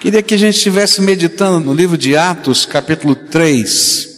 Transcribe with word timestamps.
Queria 0.00 0.22
que 0.22 0.34
a 0.34 0.38
gente 0.38 0.54
estivesse 0.54 1.02
meditando 1.02 1.58
no 1.58 1.74
livro 1.74 1.98
de 1.98 2.16
Atos, 2.16 2.64
capítulo 2.64 3.16
3. 3.16 4.08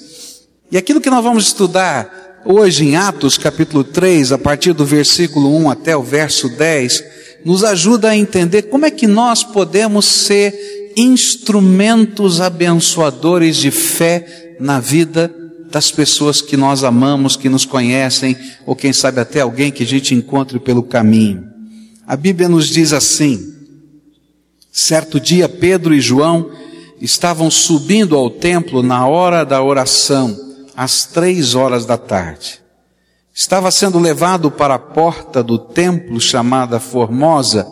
E 0.71 0.77
aquilo 0.77 1.01
que 1.01 1.09
nós 1.09 1.25
vamos 1.25 1.47
estudar 1.47 2.43
hoje 2.45 2.85
em 2.85 2.97
Atos, 2.97 3.39
capítulo 3.39 3.83
3, 3.83 4.33
a 4.33 4.39
partir 4.39 4.75
do 4.75 4.85
versículo 4.85 5.57
1 5.57 5.71
até 5.71 5.97
o 5.97 6.03
verso 6.03 6.51
10, 6.51 7.03
nos 7.47 7.65
ajuda 7.65 8.11
a 8.11 8.17
entender 8.17 8.65
como 8.65 8.85
é 8.85 8.91
que 8.91 9.07
nós 9.07 9.43
podemos 9.43 10.05
ser 10.05 10.93
instrumentos 10.99 12.43
abençoadores 12.43 13.57
de 13.57 13.71
fé 13.71 14.57
na 14.61 14.81
vida 14.81 15.35
das 15.71 15.91
pessoas 15.91 16.43
que 16.43 16.59
nós 16.59 16.85
amamos, 16.85 17.37
que 17.37 17.49
nos 17.49 17.65
conhecem, 17.65 18.37
ou 18.67 18.77
quem 18.77 18.93
sabe 18.93 19.19
até 19.19 19.41
alguém 19.41 19.71
que 19.71 19.85
a 19.85 19.87
gente 19.87 20.15
encontre 20.15 20.59
pelo 20.59 20.83
caminho. 20.83 21.43
A 22.07 22.17
Bíblia 22.17 22.51
nos 22.51 22.69
diz 22.69 22.93
assim, 22.93 23.60
Certo 24.73 25.19
dia, 25.19 25.49
Pedro 25.49 25.95
e 25.95 26.01
João 26.01 26.51
estavam 27.01 27.51
subindo 27.51 28.17
ao 28.17 28.31
templo 28.31 28.83
na 28.83 29.07
hora 29.07 29.45
da 29.45 29.63
oração, 29.63 30.39
às 30.77 31.07
três 31.07 31.55
horas 31.55 31.87
da 31.87 31.97
tarde. 31.97 32.61
Estava 33.35 33.71
sendo 33.71 33.99
levado 33.99 34.51
para 34.51 34.75
a 34.75 34.79
porta 34.79 35.43
do 35.43 35.59
templo 35.59 36.21
chamada 36.21 36.79
Formosa 36.79 37.67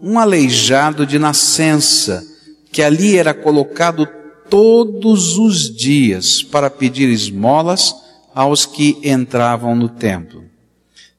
um 0.00 0.18
aleijado 0.18 1.06
de 1.06 1.18
nascença, 1.18 2.22
que 2.70 2.82
ali 2.82 3.16
era 3.16 3.32
colocado 3.32 4.06
todos 4.50 5.38
os 5.38 5.74
dias 5.74 6.42
para 6.42 6.68
pedir 6.68 7.08
esmolas 7.08 7.94
aos 8.34 8.66
que 8.66 8.98
entravam 9.02 9.74
no 9.74 9.88
templo. 9.88 10.44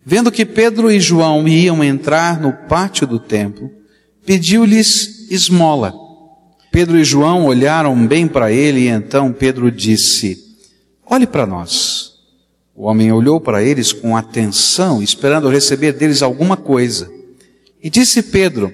Vendo 0.06 0.32
que 0.32 0.46
Pedro 0.46 0.92
e 0.92 1.00
João 1.00 1.48
iam 1.48 1.84
entrar 1.84 2.40
no 2.40 2.54
pátio 2.70 3.08
do 3.08 3.20
templo, 3.20 3.70
pediu-lhes 4.26 5.17
esmola. 5.30 5.94
Pedro 6.72 6.98
e 6.98 7.04
João 7.04 7.46
olharam 7.46 8.06
bem 8.06 8.28
para 8.28 8.52
ele 8.52 8.82
e 8.82 8.88
então 8.88 9.34
Pedro 9.34 9.72
disse: 9.72 10.38
Olhe 11.10 11.26
para 11.26 11.46
nós. 11.46 12.14
O 12.76 12.86
homem 12.86 13.12
olhou 13.12 13.42
para 13.42 13.64
eles 13.64 13.92
com 13.92 14.16
atenção, 14.16 15.02
esperando 15.02 15.50
receber 15.50 15.94
deles 15.94 16.22
alguma 16.22 16.56
coisa. 16.56 17.10
E 17.82 17.90
disse 17.90 18.22
Pedro: 18.22 18.72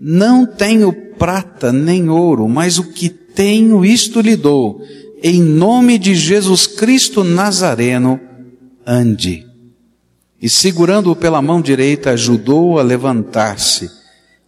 Não 0.00 0.46
tenho 0.46 0.92
prata 1.18 1.72
nem 1.72 2.08
ouro, 2.08 2.48
mas 2.48 2.78
o 2.78 2.84
que 2.84 3.08
tenho, 3.08 3.84
isto 3.84 4.20
lhe 4.20 4.36
dou. 4.36 4.80
Em 5.22 5.42
nome 5.42 5.98
de 5.98 6.14
Jesus 6.14 6.66
Cristo 6.66 7.22
Nazareno, 7.22 8.18
ande. 8.86 9.46
E 10.40 10.48
segurando-o 10.48 11.14
pela 11.14 11.42
mão 11.42 11.60
direita, 11.60 12.10
ajudou-o 12.10 12.78
a 12.78 12.82
levantar-se 12.82 14.01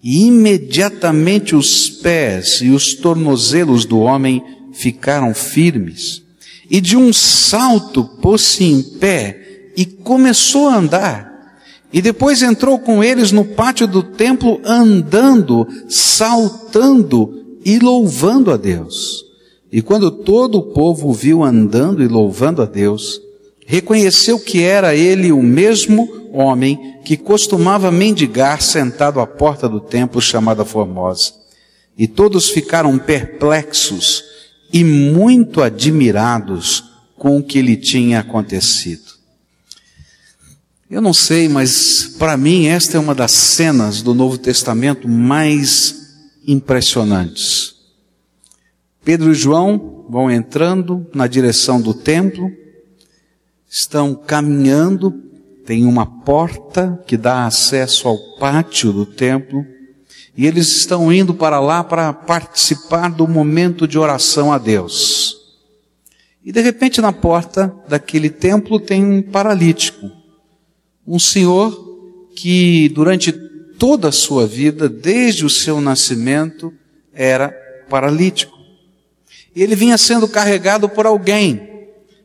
e 0.04 0.26
imediatamente 0.26 1.56
os 1.56 1.88
pés 1.88 2.60
e 2.60 2.68
os 2.68 2.92
tornozelos 2.92 3.86
do 3.86 4.00
homem 4.00 4.44
ficaram 4.70 5.32
firmes. 5.32 6.22
E 6.70 6.78
de 6.78 6.94
um 6.94 7.10
salto 7.10 8.04
pôs-se 8.20 8.64
em 8.64 8.82
pé 8.82 9.70
e 9.74 9.86
começou 9.86 10.68
a 10.68 10.76
andar. 10.76 11.58
E 11.90 12.02
depois 12.02 12.42
entrou 12.42 12.78
com 12.78 13.02
eles 13.02 13.32
no 13.32 13.46
pátio 13.46 13.86
do 13.86 14.02
templo, 14.02 14.60
andando, 14.62 15.66
saltando 15.88 17.58
e 17.64 17.78
louvando 17.78 18.50
a 18.50 18.58
Deus. 18.58 19.24
E 19.72 19.80
quando 19.80 20.10
todo 20.10 20.58
o 20.58 20.72
povo 20.74 21.14
viu 21.14 21.42
andando 21.42 22.02
e 22.02 22.08
louvando 22.08 22.60
a 22.60 22.66
Deus, 22.66 23.22
reconheceu 23.66 24.38
que 24.38 24.62
era 24.62 24.94
ele 24.94 25.32
o 25.32 25.42
mesmo 25.42 26.28
homem 26.32 26.98
que 27.04 27.16
costumava 27.16 27.90
mendigar 27.90 28.60
sentado 28.60 29.20
à 29.20 29.26
porta 29.26 29.68
do 29.68 29.80
templo 29.80 30.20
chamada 30.20 30.64
Formosa. 30.64 31.32
E 31.96 32.08
todos 32.08 32.50
ficaram 32.50 32.98
perplexos 32.98 34.24
e 34.72 34.82
muito 34.82 35.62
admirados 35.62 36.84
com 37.16 37.38
o 37.38 37.42
que 37.42 37.62
lhe 37.62 37.76
tinha 37.76 38.20
acontecido. 38.20 39.14
Eu 40.90 41.00
não 41.00 41.14
sei, 41.14 41.48
mas 41.48 42.14
para 42.18 42.36
mim 42.36 42.66
esta 42.66 42.96
é 42.96 43.00
uma 43.00 43.14
das 43.14 43.32
cenas 43.32 44.02
do 44.02 44.12
Novo 44.12 44.36
Testamento 44.36 45.08
mais 45.08 46.04
impressionantes. 46.46 47.74
Pedro 49.04 49.32
e 49.32 49.34
João 49.34 50.06
vão 50.08 50.30
entrando 50.30 51.06
na 51.14 51.26
direção 51.26 51.80
do 51.80 51.94
templo, 51.94 52.50
estão 53.74 54.14
caminhando 54.14 55.12
tem 55.66 55.84
uma 55.84 56.06
porta 56.06 57.02
que 57.08 57.16
dá 57.16 57.44
acesso 57.44 58.06
ao 58.06 58.16
pátio 58.38 58.92
do 58.92 59.04
templo, 59.04 59.66
e 60.36 60.46
eles 60.46 60.68
estão 60.68 61.12
indo 61.12 61.34
para 61.34 61.58
lá 61.58 61.82
para 61.82 62.12
participar 62.12 63.10
do 63.10 63.26
momento 63.26 63.88
de 63.88 63.98
oração 63.98 64.52
a 64.52 64.58
Deus. 64.58 65.36
E 66.44 66.52
de 66.52 66.60
repente 66.60 67.00
na 67.00 67.12
porta 67.12 67.74
daquele 67.88 68.30
templo 68.30 68.78
tem 68.78 69.04
um 69.04 69.20
paralítico, 69.20 70.08
um 71.04 71.18
senhor 71.18 71.72
que 72.36 72.88
durante 72.90 73.32
toda 73.76 74.08
a 74.08 74.12
sua 74.12 74.46
vida, 74.46 74.88
desde 74.88 75.44
o 75.44 75.50
seu 75.50 75.80
nascimento, 75.80 76.72
era 77.12 77.48
paralítico. 77.88 78.56
Ele 79.56 79.74
vinha 79.74 79.98
sendo 79.98 80.28
carregado 80.28 80.88
por 80.88 81.06
alguém 81.06 81.73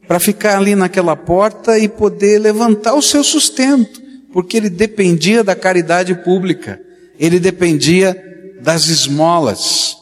para 0.09 0.19
ficar 0.19 0.57
ali 0.57 0.73
naquela 0.75 1.15
porta 1.15 1.77
e 1.77 1.87
poder 1.87 2.39
levantar 2.39 2.95
o 2.95 3.01
seu 3.01 3.23
sustento, 3.23 4.01
porque 4.33 4.57
ele 4.57 4.67
dependia 4.67 5.43
da 5.43 5.55
caridade 5.55 6.15
pública, 6.23 6.81
ele 7.19 7.39
dependia 7.39 8.19
das 8.59 8.87
esmolas. 8.87 9.97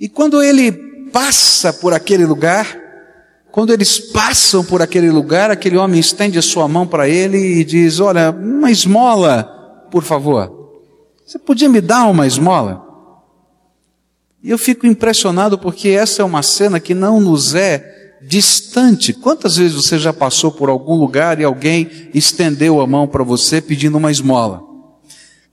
E 0.00 0.08
quando 0.08 0.42
ele 0.42 0.72
passa 1.12 1.72
por 1.72 1.94
aquele 1.94 2.26
lugar, 2.26 2.76
quando 3.52 3.72
eles 3.72 4.00
passam 4.00 4.64
por 4.64 4.82
aquele 4.82 5.12
lugar, 5.12 5.48
aquele 5.48 5.76
homem 5.76 6.00
estende 6.00 6.36
a 6.36 6.42
sua 6.42 6.66
mão 6.66 6.84
para 6.84 7.08
ele 7.08 7.38
e 7.38 7.62
diz: 7.62 8.00
Olha, 8.00 8.32
uma 8.32 8.72
esmola, 8.72 9.44
por 9.92 10.02
favor. 10.02 10.72
Você 11.24 11.38
podia 11.38 11.68
me 11.68 11.80
dar 11.80 12.08
uma 12.08 12.26
esmola? 12.26 12.84
E 14.42 14.50
eu 14.50 14.58
fico 14.58 14.88
impressionado 14.88 15.56
porque 15.56 15.90
essa 15.90 16.20
é 16.20 16.24
uma 16.24 16.42
cena 16.42 16.80
que 16.80 16.94
não 16.94 17.20
nos 17.20 17.54
é 17.54 17.99
distante. 18.22 19.12
Quantas 19.12 19.56
vezes 19.56 19.74
você 19.74 19.98
já 19.98 20.12
passou 20.12 20.52
por 20.52 20.68
algum 20.68 20.94
lugar 20.94 21.40
e 21.40 21.44
alguém 21.44 22.10
estendeu 22.14 22.80
a 22.80 22.86
mão 22.86 23.06
para 23.06 23.24
você 23.24 23.60
pedindo 23.60 23.98
uma 23.98 24.10
esmola? 24.10 24.62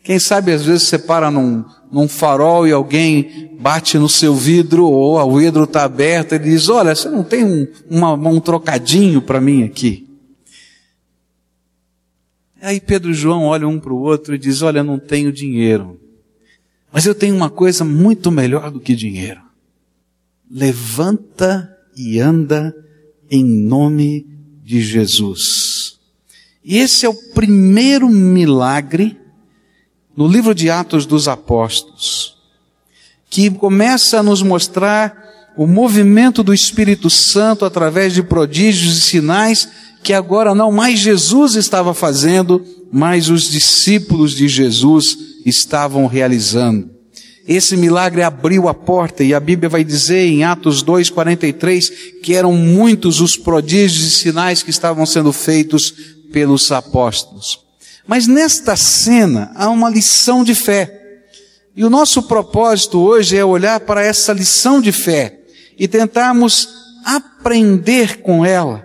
Quem 0.04 0.20
sabe 0.20 0.54
às 0.54 0.64
vezes 0.64 0.88
você 0.88 0.98
para 0.98 1.30
num, 1.30 1.66
num 1.92 2.08
farol 2.08 2.68
e 2.68 2.72
alguém 2.72 3.58
bate 3.60 3.98
no 3.98 4.08
seu 4.08 4.34
vidro 4.34 4.86
ou 4.86 5.20
o 5.20 5.38
vidro 5.38 5.66
está 5.66 5.84
aberto 5.84 6.36
e 6.36 6.40
diz: 6.40 6.70
Olha, 6.70 6.96
você 6.96 7.10
não 7.10 7.24
tem 7.24 7.44
um, 7.44 7.68
uma, 7.90 8.14
um 8.14 8.40
trocadinho 8.40 9.22
para 9.22 9.42
mim 9.42 9.64
aqui? 9.64 10.08
Aí 12.62 12.80
Pedro 12.80 13.12
e 13.12 13.14
João 13.14 13.44
olham 13.44 13.72
um 13.72 13.80
para 13.80 13.94
o 13.94 14.00
outro 14.00 14.34
e 14.34 14.38
diz: 14.38 14.62
Olha, 14.62 14.84
não 14.84 14.98
tenho 14.98 15.32
dinheiro, 15.32 16.00
mas 16.92 17.06
eu 17.06 17.14
tenho 17.14 17.36
uma 17.36 17.50
coisa 17.50 17.84
muito 17.84 18.32
melhor 18.32 18.72
do 18.72 18.80
que 18.80 18.96
dinheiro. 18.96 19.42
Levanta 20.50 21.77
e 21.98 22.20
anda 22.20 22.76
em 23.30 23.44
nome 23.44 24.26
de 24.64 24.82
Jesus. 24.82 25.98
E 26.64 26.78
esse 26.78 27.06
é 27.06 27.10
o 27.10 27.14
primeiro 27.34 28.08
milagre 28.10 29.18
no 30.16 30.28
livro 30.28 30.54
de 30.54 30.70
Atos 30.70 31.06
dos 31.06 31.28
Apóstolos, 31.28 32.38
que 33.30 33.50
começa 33.50 34.20
a 34.20 34.24
nos 34.24 34.42
mostrar 34.42 35.26
o 35.58 35.66
movimento 35.66 36.44
do 36.44 36.54
Espírito 36.54 37.10
Santo 37.10 37.66
através 37.66 38.14
de 38.14 38.22
prodígios 38.22 38.98
e 38.98 39.02
sinais 39.02 39.70
que 40.04 40.14
agora 40.14 40.54
não 40.54 40.72
mais 40.72 41.00
Jesus 41.00 41.56
estava 41.56 41.94
fazendo, 41.94 42.64
mas 42.92 43.30
os 43.30 43.50
discípulos 43.50 44.34
de 44.34 44.48
Jesus 44.48 45.18
estavam 45.46 46.06
realizando. 46.06 46.97
Esse 47.48 47.78
milagre 47.78 48.22
abriu 48.24 48.68
a 48.68 48.74
porta 48.74 49.24
e 49.24 49.34
a 49.34 49.40
Bíblia 49.40 49.70
vai 49.70 49.84
dizer 49.84 50.28
em 50.28 50.44
Atos 50.44 50.84
2:43 50.84 51.90
que 52.22 52.36
eram 52.36 52.52
muitos 52.54 53.22
os 53.22 53.38
prodígios 53.38 54.06
e 54.06 54.12
sinais 54.12 54.62
que 54.62 54.70
estavam 54.70 55.06
sendo 55.06 55.32
feitos 55.32 55.94
pelos 56.34 56.70
apóstolos. 56.74 57.60
Mas 58.06 58.28
nesta 58.28 58.76
cena 58.76 59.52
há 59.56 59.70
uma 59.70 59.90
lição 59.90 60.44
de 60.44 60.54
fé. 60.54 60.94
E 61.76 61.86
o 61.86 61.90
nosso 61.90 62.24
propósito 62.24 63.00
hoje 63.00 63.38
é 63.38 63.46
olhar 63.46 63.80
para 63.80 64.04
essa 64.04 64.34
lição 64.34 64.82
de 64.82 64.92
fé 64.92 65.40
e 65.80 65.88
tentarmos 65.88 66.68
aprender 67.06 68.22
com 68.22 68.46
ela 68.46 68.84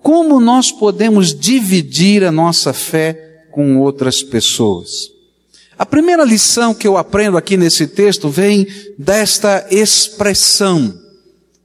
como 0.00 0.38
nós 0.38 0.70
podemos 0.70 1.34
dividir 1.34 2.22
a 2.22 2.30
nossa 2.30 2.72
fé 2.72 3.46
com 3.50 3.78
outras 3.78 4.22
pessoas. 4.22 5.15
A 5.78 5.84
primeira 5.84 6.24
lição 6.24 6.72
que 6.74 6.88
eu 6.88 6.96
aprendo 6.96 7.36
aqui 7.36 7.56
nesse 7.56 7.86
texto 7.86 8.30
vem 8.30 8.66
desta 8.98 9.66
expressão: 9.70 10.98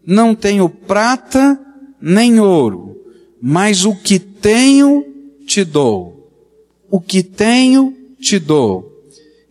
não 0.05 0.35
tenho 0.35 0.67
prata 0.67 1.59
nem 2.01 2.39
ouro, 2.39 2.97
mas 3.41 3.85
o 3.85 3.95
que 3.95 4.19
tenho 4.19 5.05
te 5.45 5.63
dou. 5.63 6.29
O 6.89 6.99
que 6.99 7.23
tenho 7.23 7.95
te 8.19 8.37
dou. 8.37 8.91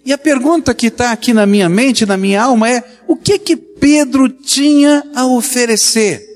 E 0.05 0.13
a 0.13 0.19
pergunta 0.19 0.75
que 0.75 0.89
está 0.89 1.13
aqui 1.13 1.33
na 1.33 1.47
minha 1.47 1.69
mente, 1.69 2.05
na 2.05 2.17
minha 2.17 2.43
alma 2.43 2.69
é, 2.69 2.85
o 3.07 3.17
que 3.17 3.39
que 3.39 3.57
Pedro 3.57 4.29
tinha 4.29 5.05
a 5.15 5.27
oferecer? 5.27 6.27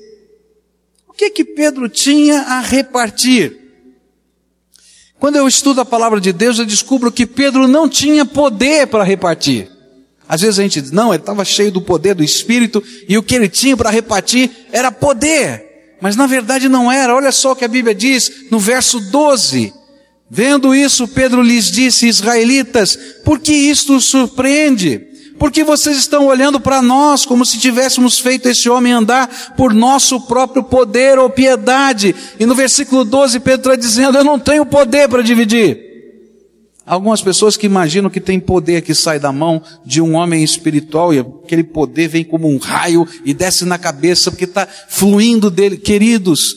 O 1.07 1.13
que 1.13 1.29
que 1.29 1.43
Pedro 1.43 1.87
tinha 1.87 2.41
a 2.41 2.59
repartir? 2.59 3.64
Quando 5.25 5.37
eu 5.37 5.47
estudo 5.47 5.81
a 5.81 5.85
palavra 5.85 6.21
de 6.21 6.31
Deus, 6.31 6.59
eu 6.59 6.67
descubro 6.67 7.11
que 7.11 7.25
Pedro 7.25 7.67
não 7.67 7.89
tinha 7.89 8.23
poder 8.27 8.85
para 8.85 9.03
repartir. 9.03 9.67
Às 10.29 10.41
vezes 10.41 10.59
a 10.59 10.61
gente 10.61 10.79
diz, 10.79 10.91
não, 10.91 11.11
ele 11.11 11.23
estava 11.23 11.43
cheio 11.43 11.71
do 11.71 11.81
poder 11.81 12.13
do 12.13 12.23
Espírito 12.23 12.83
e 13.09 13.17
o 13.17 13.23
que 13.23 13.33
ele 13.33 13.49
tinha 13.49 13.75
para 13.75 13.89
repartir 13.89 14.51
era 14.71 14.91
poder. 14.91 15.95
Mas 15.99 16.15
na 16.15 16.27
verdade 16.27 16.69
não 16.69 16.91
era. 16.91 17.15
Olha 17.15 17.31
só 17.31 17.53
o 17.53 17.55
que 17.55 17.65
a 17.65 17.67
Bíblia 17.67 17.95
diz 17.95 18.51
no 18.51 18.59
verso 18.59 18.99
12. 18.99 19.73
Vendo 20.29 20.75
isso, 20.75 21.07
Pedro 21.07 21.41
lhes 21.41 21.71
disse, 21.71 22.07
israelitas, 22.07 22.95
por 23.23 23.39
que 23.39 23.51
isto 23.51 23.95
os 23.95 24.05
surpreende? 24.05 25.07
Porque 25.45 25.63
vocês 25.63 25.97
estão 25.97 26.25
olhando 26.25 26.59
para 26.59 26.81
nós 26.81 27.23
como 27.23 27.45
se 27.45 27.59
tivéssemos 27.59 28.17
feito 28.17 28.49
esse 28.49 28.67
homem 28.67 28.91
andar 28.91 29.53
por 29.55 29.75
nosso 29.75 30.19
próprio 30.21 30.63
poder 30.63 31.19
ou 31.19 31.29
piedade. 31.29 32.15
E 32.39 32.47
no 32.47 32.55
versículo 32.55 33.05
12, 33.05 33.39
Pedro 33.41 33.71
está 33.71 33.75
dizendo, 33.75 34.17
eu 34.17 34.23
não 34.23 34.39
tenho 34.39 34.65
poder 34.65 35.07
para 35.07 35.21
dividir. 35.21 35.79
Algumas 36.83 37.21
pessoas 37.21 37.55
que 37.55 37.67
imaginam 37.67 38.09
que 38.09 38.19
tem 38.19 38.39
poder 38.39 38.81
que 38.81 38.95
sai 38.95 39.19
da 39.19 39.31
mão 39.31 39.61
de 39.85 40.01
um 40.01 40.15
homem 40.15 40.43
espiritual 40.43 41.13
e 41.13 41.19
aquele 41.19 41.63
poder 41.63 42.07
vem 42.07 42.23
como 42.23 42.49
um 42.49 42.57
raio 42.57 43.07
e 43.23 43.31
desce 43.31 43.65
na 43.65 43.77
cabeça 43.77 44.31
porque 44.31 44.45
está 44.45 44.67
fluindo 44.89 45.51
dele. 45.51 45.77
Queridos, 45.77 46.55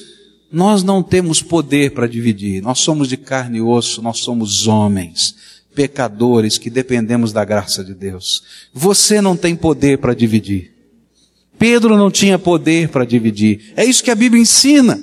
nós 0.51 0.83
não 0.83 1.03
temos 1.03 1.43
poder 1.43 1.91
para 1.91 2.07
dividir. 2.07 2.63
Nós 2.63 2.79
somos 2.79 3.07
de 3.07 3.19
carne 3.19 3.59
e 3.59 3.61
osso, 3.61 4.01
nós 4.01 4.21
somos 4.21 4.67
homens, 4.67 5.35
pecadores 5.79 6.59
que 6.59 6.69
dependemos 6.69 7.33
da 7.33 7.45
graça 7.45 7.85
de 7.85 7.95
Deus. 7.95 8.43
Você 8.75 9.21
não 9.21 9.37
tem 9.37 9.55
poder 9.55 9.99
para 9.99 10.13
dividir. 10.13 10.73
Pedro 11.57 11.97
não 11.97 12.11
tinha 12.11 12.37
poder 12.37 12.89
para 12.89 13.05
dividir. 13.05 13.73
É 13.77 13.85
isso 13.85 14.03
que 14.03 14.11
a 14.11 14.15
Bíblia 14.17 14.43
ensina. 14.43 15.01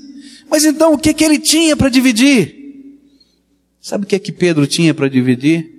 Mas 0.51 0.65
então 0.65 0.93
o 0.93 0.97
que, 0.97 1.13
que 1.13 1.23
ele 1.23 1.39
tinha 1.39 1.77
para 1.77 1.87
dividir? 1.87 2.99
Sabe 3.79 4.03
o 4.03 4.07
que 4.07 4.17
é 4.17 4.19
que 4.19 4.33
Pedro 4.33 4.67
tinha 4.67 4.93
para 4.93 5.07
dividir? 5.07 5.73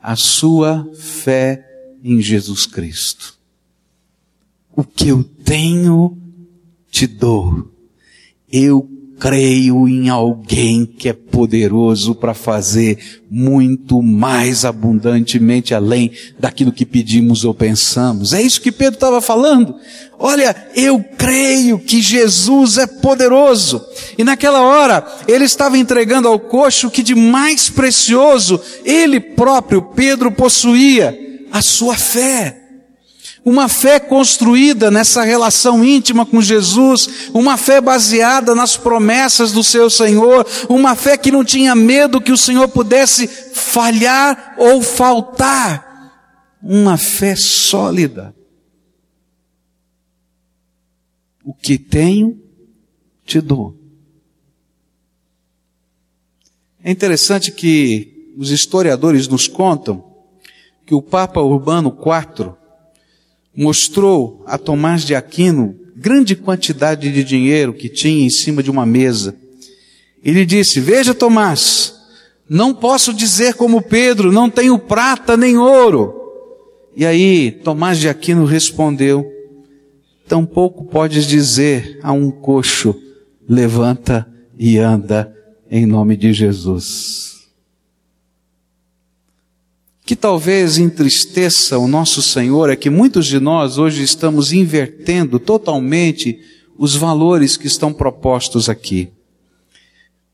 A 0.00 0.14
sua 0.14 0.88
fé 0.94 1.66
em 2.00 2.20
Jesus 2.22 2.64
Cristo. 2.64 3.36
O 4.70 4.84
que 4.84 5.08
eu 5.08 5.24
tenho, 5.24 6.16
te 6.92 7.08
dou. 7.08 7.72
Eu 8.52 8.88
creio 9.22 9.86
em 9.88 10.08
alguém 10.08 10.84
que 10.84 11.08
é 11.08 11.12
poderoso 11.12 12.12
para 12.12 12.34
fazer 12.34 12.98
muito 13.30 14.02
mais 14.02 14.64
abundantemente 14.64 15.72
além 15.72 16.10
daquilo 16.40 16.72
que 16.72 16.84
pedimos 16.84 17.44
ou 17.44 17.54
pensamos. 17.54 18.32
É 18.32 18.42
isso 18.42 18.60
que 18.60 18.72
Pedro 18.72 18.94
estava 18.94 19.20
falando. 19.20 19.76
Olha, 20.18 20.56
eu 20.74 20.98
creio 21.16 21.78
que 21.78 22.02
Jesus 22.02 22.78
é 22.78 22.86
poderoso. 22.88 23.80
E 24.18 24.24
naquela 24.24 24.62
hora, 24.62 25.06
ele 25.28 25.44
estava 25.44 25.78
entregando 25.78 26.26
ao 26.26 26.40
coxo 26.40 26.88
o 26.88 26.90
que 26.90 27.00
de 27.00 27.14
mais 27.14 27.70
precioso 27.70 28.60
ele 28.84 29.20
próprio, 29.20 29.82
Pedro, 29.82 30.32
possuía, 30.32 31.16
a 31.52 31.62
sua 31.62 31.94
fé. 31.94 32.61
Uma 33.44 33.68
fé 33.68 33.98
construída 33.98 34.90
nessa 34.90 35.22
relação 35.22 35.84
íntima 35.84 36.24
com 36.24 36.40
Jesus, 36.40 37.30
uma 37.34 37.56
fé 37.56 37.80
baseada 37.80 38.54
nas 38.54 38.76
promessas 38.76 39.50
do 39.50 39.64
seu 39.64 39.90
Senhor, 39.90 40.46
uma 40.68 40.94
fé 40.94 41.16
que 41.16 41.32
não 41.32 41.44
tinha 41.44 41.74
medo 41.74 42.20
que 42.20 42.30
o 42.30 42.36
Senhor 42.36 42.68
pudesse 42.68 43.26
falhar 43.26 44.54
ou 44.58 44.80
faltar, 44.80 46.58
uma 46.62 46.96
fé 46.96 47.34
sólida. 47.34 48.34
O 51.44 51.52
que 51.52 51.76
tenho, 51.76 52.40
te 53.24 53.40
dou. 53.40 53.76
É 56.84 56.90
interessante 56.90 57.50
que 57.50 58.34
os 58.36 58.50
historiadores 58.50 59.28
nos 59.28 59.46
contam 59.46 60.12
que 60.84 60.94
o 60.94 61.02
Papa 61.02 61.40
Urbano 61.40 61.96
IV, 61.96 62.54
mostrou 63.56 64.42
a 64.46 64.56
Tomás 64.56 65.04
de 65.04 65.14
Aquino 65.14 65.82
grande 66.02 66.34
quantidade 66.34 67.12
de 67.12 67.22
dinheiro 67.22 67.72
que 67.72 67.88
tinha 67.88 68.26
em 68.26 68.30
cima 68.30 68.60
de 68.62 68.70
uma 68.70 68.84
mesa. 68.84 69.36
Ele 70.22 70.44
disse: 70.44 70.80
Veja, 70.80 71.14
Tomás, 71.14 71.94
não 72.48 72.74
posso 72.74 73.14
dizer 73.14 73.54
como 73.54 73.80
Pedro, 73.80 74.32
não 74.32 74.50
tenho 74.50 74.76
prata 74.78 75.36
nem 75.36 75.56
ouro. 75.56 76.12
E 76.96 77.06
aí 77.06 77.52
Tomás 77.52 77.98
de 77.98 78.08
Aquino 78.08 78.44
respondeu: 78.44 79.24
Tampouco 80.26 80.84
podes 80.84 81.26
dizer 81.26 82.00
a 82.02 82.12
um 82.12 82.30
coxo, 82.30 82.94
levanta 83.48 84.26
e 84.58 84.78
anda 84.78 85.32
em 85.70 85.86
nome 85.86 86.16
de 86.16 86.32
Jesus 86.32 87.31
que 90.12 90.16
talvez 90.16 90.76
entristeça 90.76 91.78
o 91.78 91.88
nosso 91.88 92.20
Senhor 92.20 92.68
é 92.68 92.76
que 92.76 92.90
muitos 92.90 93.24
de 93.24 93.40
nós 93.40 93.78
hoje 93.78 94.02
estamos 94.02 94.52
invertendo 94.52 95.38
totalmente 95.38 96.38
os 96.76 96.94
valores 96.94 97.56
que 97.56 97.66
estão 97.66 97.94
propostos 97.94 98.68
aqui. 98.68 99.08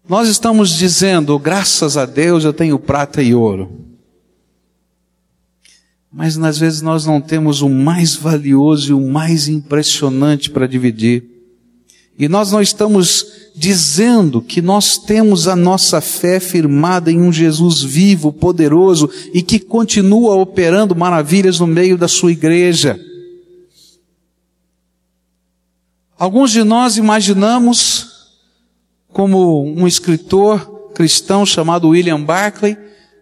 Nós 0.09 0.29
estamos 0.29 0.71
dizendo, 0.71 1.39
graças 1.39 1.97
a 1.97 2.05
Deus 2.05 2.43
eu 2.43 2.53
tenho 2.53 2.77
prata 2.77 3.23
e 3.23 3.33
ouro. 3.33 3.71
Mas 6.13 6.37
às 6.37 6.59
vezes 6.59 6.83
nós 6.83 7.07
não 7.07 7.21
temos 7.21 7.63
o 7.63 7.69
mais 7.69 8.17
valioso 8.17 8.91
e 8.91 8.95
o 8.95 9.09
mais 9.09 9.47
impressionante 9.47 10.51
para 10.51 10.67
dividir. 10.67 11.23
E 12.19 12.29
nós 12.29 12.51
não 12.51 12.61
estamos 12.61 13.48
dizendo 13.59 14.41
que 14.41 14.63
nós 14.63 14.99
temos 14.99 15.49
a 15.49 15.57
nossa 15.57 16.01
fé 16.01 16.39
firmada 16.39 17.11
em 17.11 17.21
um 17.21 17.33
Jesus 17.33 17.83
vivo, 17.83 18.33
poderoso 18.33 19.11
e 19.35 19.43
que 19.43 19.59
continua 19.59 20.37
operando 20.37 20.95
maravilhas 20.95 21.59
no 21.59 21.67
meio 21.67 21.99
da 21.99 22.07
sua 22.07 22.31
igreja. 22.31 22.99
Alguns 26.17 26.53
de 26.53 26.63
nós 26.63 26.97
imaginamos, 26.97 28.29
como 29.13 29.65
um 29.65 29.87
escritor 29.87 30.91
cristão 30.95 31.45
chamado 31.45 31.89
William 31.89 32.23
Barclay, 32.23 32.77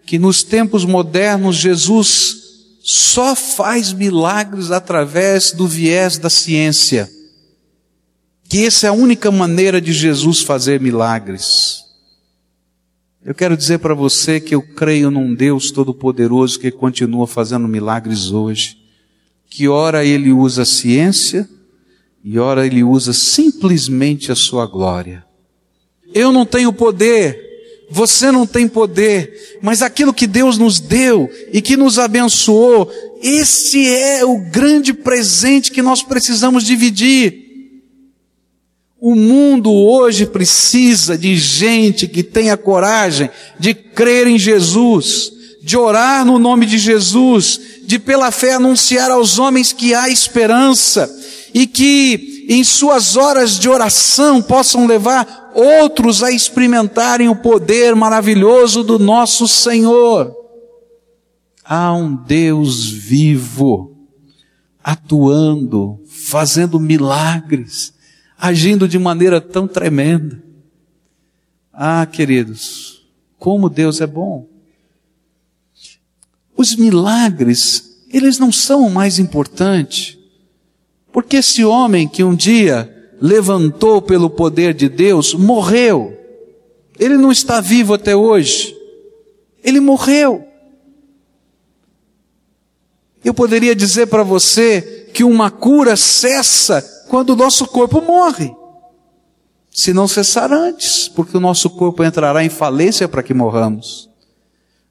que 0.04 0.18
nos 0.18 0.42
tempos 0.42 0.84
modernos 0.84 1.56
Jesus 1.56 2.36
só 2.82 3.34
faz 3.34 3.92
milagres 3.92 4.70
através 4.70 5.52
do 5.52 5.66
viés 5.66 6.18
da 6.18 6.30
ciência 6.30 7.15
que 8.48 8.64
essa 8.64 8.86
é 8.86 8.90
a 8.90 8.92
única 8.92 9.30
maneira 9.30 9.80
de 9.80 9.92
Jesus 9.92 10.42
fazer 10.42 10.80
milagres. 10.80 11.84
Eu 13.24 13.34
quero 13.34 13.56
dizer 13.56 13.78
para 13.78 13.92
você 13.92 14.38
que 14.38 14.54
eu 14.54 14.62
creio 14.62 15.10
num 15.10 15.34
Deus 15.34 15.72
Todo-Poderoso 15.72 16.60
que 16.60 16.70
continua 16.70 17.26
fazendo 17.26 17.66
milagres 17.66 18.30
hoje. 18.30 18.78
Que 19.50 19.66
ora 19.66 20.04
ele 20.04 20.30
usa 20.30 20.62
a 20.62 20.66
ciência 20.66 21.48
e 22.22 22.38
ora 22.38 22.64
ele 22.64 22.84
usa 22.84 23.12
simplesmente 23.12 24.30
a 24.30 24.36
sua 24.36 24.64
glória. 24.64 25.24
Eu 26.14 26.30
não 26.30 26.46
tenho 26.46 26.72
poder, 26.72 27.36
você 27.90 28.30
não 28.30 28.46
tem 28.46 28.68
poder, 28.68 29.58
mas 29.60 29.82
aquilo 29.82 30.14
que 30.14 30.26
Deus 30.26 30.56
nos 30.56 30.78
deu 30.78 31.28
e 31.52 31.60
que 31.60 31.76
nos 31.76 31.98
abençoou, 31.98 32.90
esse 33.20 33.88
é 33.88 34.24
o 34.24 34.38
grande 34.38 34.92
presente 34.92 35.72
que 35.72 35.82
nós 35.82 36.02
precisamos 36.02 36.64
dividir. 36.64 37.45
O 38.98 39.14
mundo 39.14 39.70
hoje 39.70 40.24
precisa 40.24 41.18
de 41.18 41.36
gente 41.36 42.08
que 42.08 42.22
tenha 42.22 42.56
coragem 42.56 43.28
de 43.58 43.74
crer 43.74 44.26
em 44.26 44.38
Jesus, 44.38 45.30
de 45.62 45.76
orar 45.76 46.24
no 46.24 46.38
nome 46.38 46.64
de 46.64 46.78
Jesus, 46.78 47.60
de 47.84 47.98
pela 47.98 48.30
fé 48.30 48.54
anunciar 48.54 49.10
aos 49.10 49.38
homens 49.38 49.70
que 49.72 49.92
há 49.94 50.08
esperança 50.08 51.14
e 51.52 51.66
que 51.66 52.46
em 52.48 52.64
suas 52.64 53.16
horas 53.16 53.58
de 53.58 53.68
oração 53.68 54.40
possam 54.40 54.86
levar 54.86 55.52
outros 55.54 56.22
a 56.22 56.30
experimentarem 56.30 57.28
o 57.28 57.36
poder 57.36 57.94
maravilhoso 57.94 58.82
do 58.82 58.98
nosso 58.98 59.46
Senhor. 59.46 60.34
Há 61.62 61.92
um 61.92 62.14
Deus 62.14 62.88
vivo, 62.88 63.94
atuando, 64.82 66.00
fazendo 66.08 66.80
milagres 66.80 67.95
agindo 68.38 68.86
de 68.86 68.98
maneira 68.98 69.40
tão 69.40 69.66
tremenda. 69.66 70.42
Ah, 71.72 72.06
queridos, 72.06 73.06
como 73.38 73.68
Deus 73.68 74.00
é 74.00 74.06
bom. 74.06 74.46
Os 76.56 76.74
milagres, 76.74 78.04
eles 78.10 78.38
não 78.38 78.50
são 78.50 78.86
o 78.86 78.90
mais 78.90 79.18
importante, 79.18 80.18
porque 81.12 81.36
esse 81.36 81.64
homem 81.64 82.08
que 82.08 82.24
um 82.24 82.34
dia 82.34 82.92
levantou 83.20 84.00
pelo 84.00 84.28
poder 84.28 84.74
de 84.74 84.88
Deus, 84.88 85.34
morreu. 85.34 86.16
Ele 86.98 87.16
não 87.16 87.30
está 87.30 87.60
vivo 87.60 87.94
até 87.94 88.14
hoje. 88.16 88.74
Ele 89.62 89.80
morreu. 89.80 90.46
Eu 93.24 93.34
poderia 93.34 93.74
dizer 93.74 94.06
para 94.06 94.22
você 94.22 95.10
que 95.12 95.24
uma 95.24 95.50
cura 95.50 95.96
cessa 95.96 96.95
quando 97.08 97.30
o 97.30 97.36
nosso 97.36 97.66
corpo 97.66 98.00
morre. 98.00 98.54
Se 99.70 99.92
não 99.92 100.08
cessar 100.08 100.52
antes, 100.52 101.08
porque 101.08 101.36
o 101.36 101.40
nosso 101.40 101.68
corpo 101.70 102.02
entrará 102.02 102.44
em 102.44 102.48
falência 102.48 103.06
para 103.06 103.22
que 103.22 103.34
morramos. 103.34 104.08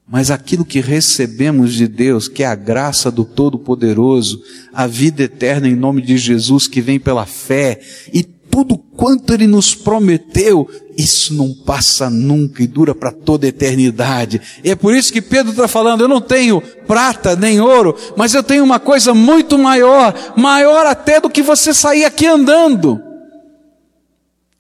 Mas 0.07 0.29
aquilo 0.29 0.63
que 0.63 0.79
recebemos 0.79 1.73
de 1.73 1.87
Deus, 1.87 2.27
que 2.27 2.43
é 2.43 2.45
a 2.45 2.53
graça 2.53 3.09
do 3.09 3.25
Todo-Poderoso, 3.25 4.43
a 4.71 4.85
vida 4.85 5.23
eterna 5.23 5.67
em 5.67 5.75
nome 5.75 6.01
de 6.01 6.17
Jesus 6.17 6.67
que 6.67 6.81
vem 6.81 6.99
pela 6.99 7.25
fé, 7.25 7.79
e 8.13 8.21
tudo 8.23 8.77
quanto 8.77 9.33
Ele 9.33 9.47
nos 9.47 9.73
prometeu, 9.73 10.69
isso 10.97 11.33
não 11.33 11.53
passa 11.53 12.09
nunca 12.09 12.63
e 12.63 12.67
dura 12.67 12.95
para 12.95 13.11
toda 13.11 13.45
a 13.45 13.49
eternidade. 13.49 14.41
E 14.63 14.71
é 14.71 14.75
por 14.75 14.95
isso 14.95 15.11
que 15.11 15.21
Pedro 15.21 15.51
está 15.51 15.67
falando, 15.67 16.01
eu 16.01 16.07
não 16.07 16.21
tenho 16.21 16.61
prata 16.87 17.35
nem 17.35 17.59
ouro, 17.59 17.95
mas 18.15 18.33
eu 18.33 18.41
tenho 18.41 18.63
uma 18.63 18.79
coisa 18.79 19.13
muito 19.13 19.57
maior, 19.57 20.33
maior 20.37 20.85
até 20.85 21.19
do 21.19 21.29
que 21.29 21.41
você 21.41 21.73
sair 21.73 22.05
aqui 22.05 22.25
andando. 22.25 23.01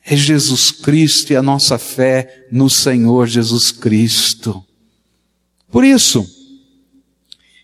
É 0.05 0.15
Jesus 0.15 0.71
Cristo 0.71 1.31
e 1.31 1.35
a 1.35 1.41
nossa 1.41 1.77
fé 1.77 2.45
no 2.51 2.69
Senhor 2.69 3.27
Jesus 3.27 3.71
Cristo. 3.71 4.63
Por 5.71 5.83
isso, 5.83 6.25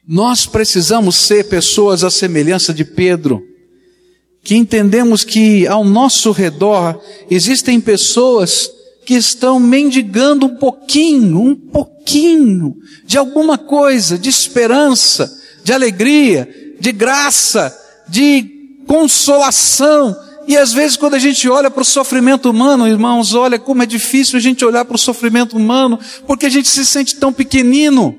nós 0.07 0.45
precisamos 0.45 1.15
ser 1.15 1.45
pessoas 1.45 2.03
à 2.03 2.09
semelhança 2.09 2.73
de 2.73 2.83
Pedro, 2.83 3.50
que 4.43 4.55
entendemos 4.55 5.23
que 5.23 5.67
ao 5.67 5.83
nosso 5.83 6.31
redor 6.31 6.99
existem 7.29 7.79
pessoas 7.79 8.69
que 9.05 9.13
estão 9.13 9.59
mendigando 9.59 10.45
um 10.45 10.55
pouquinho, 10.55 11.39
um 11.39 11.55
pouquinho 11.55 12.75
de 13.05 13.17
alguma 13.17 13.57
coisa, 13.57 14.17
de 14.17 14.29
esperança, 14.29 15.31
de 15.63 15.73
alegria, 15.73 16.49
de 16.79 16.91
graça, 16.91 17.75
de 18.07 18.81
consolação. 18.87 20.15
E 20.47 20.57
às 20.57 20.73
vezes 20.73 20.97
quando 20.97 21.13
a 21.13 21.19
gente 21.19 21.47
olha 21.47 21.69
para 21.69 21.81
o 21.81 21.85
sofrimento 21.85 22.49
humano, 22.49 22.87
irmãos, 22.87 23.35
olha 23.35 23.59
como 23.59 23.83
é 23.83 23.85
difícil 23.85 24.37
a 24.37 24.41
gente 24.41 24.65
olhar 24.65 24.85
para 24.85 24.95
o 24.95 24.99
sofrimento 24.99 25.55
humano, 25.55 25.99
porque 26.25 26.47
a 26.47 26.49
gente 26.49 26.67
se 26.67 26.85
sente 26.85 27.15
tão 27.15 27.31
pequenino. 27.31 28.17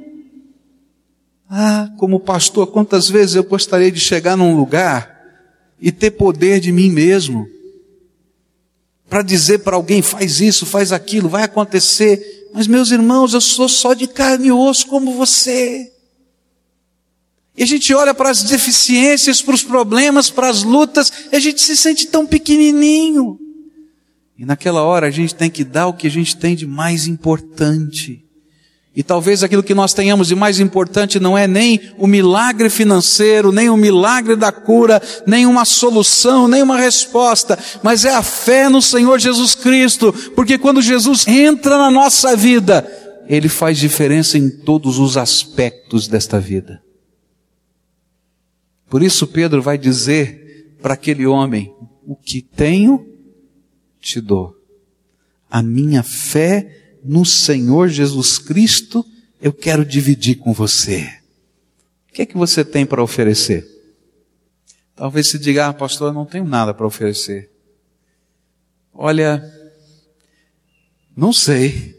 Ah, 1.50 1.90
como 1.98 2.20
pastor, 2.20 2.68
quantas 2.68 3.08
vezes 3.08 3.34
eu 3.34 3.44
gostaria 3.44 3.90
de 3.90 4.00
chegar 4.00 4.36
num 4.36 4.56
lugar 4.56 5.11
e 5.82 5.90
ter 5.90 6.12
poder 6.12 6.60
de 6.60 6.70
mim 6.70 6.88
mesmo. 6.88 7.48
Para 9.10 9.20
dizer 9.20 9.58
para 9.58 9.74
alguém, 9.74 10.00
faz 10.00 10.40
isso, 10.40 10.64
faz 10.64 10.92
aquilo, 10.92 11.28
vai 11.28 11.42
acontecer. 11.42 12.48
Mas 12.54 12.68
meus 12.68 12.92
irmãos, 12.92 13.34
eu 13.34 13.40
sou 13.40 13.68
só 13.68 13.92
de 13.92 14.06
carne 14.06 14.46
e 14.46 14.52
osso 14.52 14.86
como 14.86 15.12
você. 15.14 15.92
E 17.56 17.64
a 17.64 17.66
gente 17.66 17.92
olha 17.92 18.14
para 18.14 18.30
as 18.30 18.44
deficiências, 18.44 19.42
para 19.42 19.54
os 19.56 19.64
problemas, 19.64 20.30
para 20.30 20.48
as 20.48 20.62
lutas, 20.62 21.12
e 21.32 21.36
a 21.36 21.40
gente 21.40 21.60
se 21.60 21.76
sente 21.76 22.06
tão 22.06 22.26
pequenininho. 22.26 23.38
E 24.38 24.46
naquela 24.46 24.82
hora 24.82 25.08
a 25.08 25.10
gente 25.10 25.34
tem 25.34 25.50
que 25.50 25.64
dar 25.64 25.88
o 25.88 25.94
que 25.94 26.06
a 26.06 26.10
gente 26.10 26.36
tem 26.36 26.54
de 26.54 26.66
mais 26.66 27.06
importante. 27.08 28.21
E 28.94 29.02
talvez 29.02 29.42
aquilo 29.42 29.62
que 29.62 29.74
nós 29.74 29.94
tenhamos 29.94 30.28
de 30.28 30.34
mais 30.34 30.60
importante 30.60 31.18
não 31.18 31.36
é 31.36 31.46
nem 31.46 31.80
o 31.96 32.06
milagre 32.06 32.68
financeiro, 32.68 33.50
nem 33.50 33.70
o 33.70 33.76
milagre 33.76 34.36
da 34.36 34.52
cura, 34.52 35.00
nem 35.26 35.46
uma 35.46 35.64
solução, 35.64 36.46
nem 36.46 36.62
uma 36.62 36.76
resposta, 36.76 37.58
mas 37.82 38.04
é 38.04 38.14
a 38.14 38.22
fé 38.22 38.68
no 38.68 38.82
Senhor 38.82 39.18
Jesus 39.18 39.54
Cristo, 39.54 40.12
porque 40.36 40.58
quando 40.58 40.82
Jesus 40.82 41.26
entra 41.26 41.78
na 41.78 41.90
nossa 41.90 42.36
vida, 42.36 42.86
Ele 43.26 43.48
faz 43.48 43.78
diferença 43.78 44.36
em 44.36 44.50
todos 44.50 44.98
os 44.98 45.16
aspectos 45.16 46.06
desta 46.06 46.38
vida. 46.38 46.82
Por 48.90 49.02
isso 49.02 49.26
Pedro 49.26 49.62
vai 49.62 49.78
dizer 49.78 50.76
para 50.82 50.92
aquele 50.92 51.26
homem: 51.26 51.72
O 52.06 52.14
que 52.14 52.42
tenho, 52.42 53.06
te 53.98 54.20
dou. 54.20 54.54
A 55.50 55.62
minha 55.62 56.02
fé 56.02 56.81
no 57.04 57.24
Senhor 57.24 57.88
Jesus 57.88 58.38
Cristo, 58.38 59.04
eu 59.40 59.52
quero 59.52 59.84
dividir 59.84 60.36
com 60.36 60.52
você. 60.52 61.08
O 62.08 62.12
que 62.12 62.22
é 62.22 62.26
que 62.26 62.36
você 62.36 62.64
tem 62.64 62.86
para 62.86 63.02
oferecer? 63.02 63.66
Talvez 64.94 65.30
se 65.30 65.38
diga, 65.38 65.68
ah, 65.68 65.72
pastor, 65.72 66.10
eu 66.10 66.12
não 66.12 66.26
tenho 66.26 66.44
nada 66.44 66.72
para 66.72 66.86
oferecer. 66.86 67.50
Olha, 68.92 69.42
não 71.16 71.32
sei. 71.32 71.98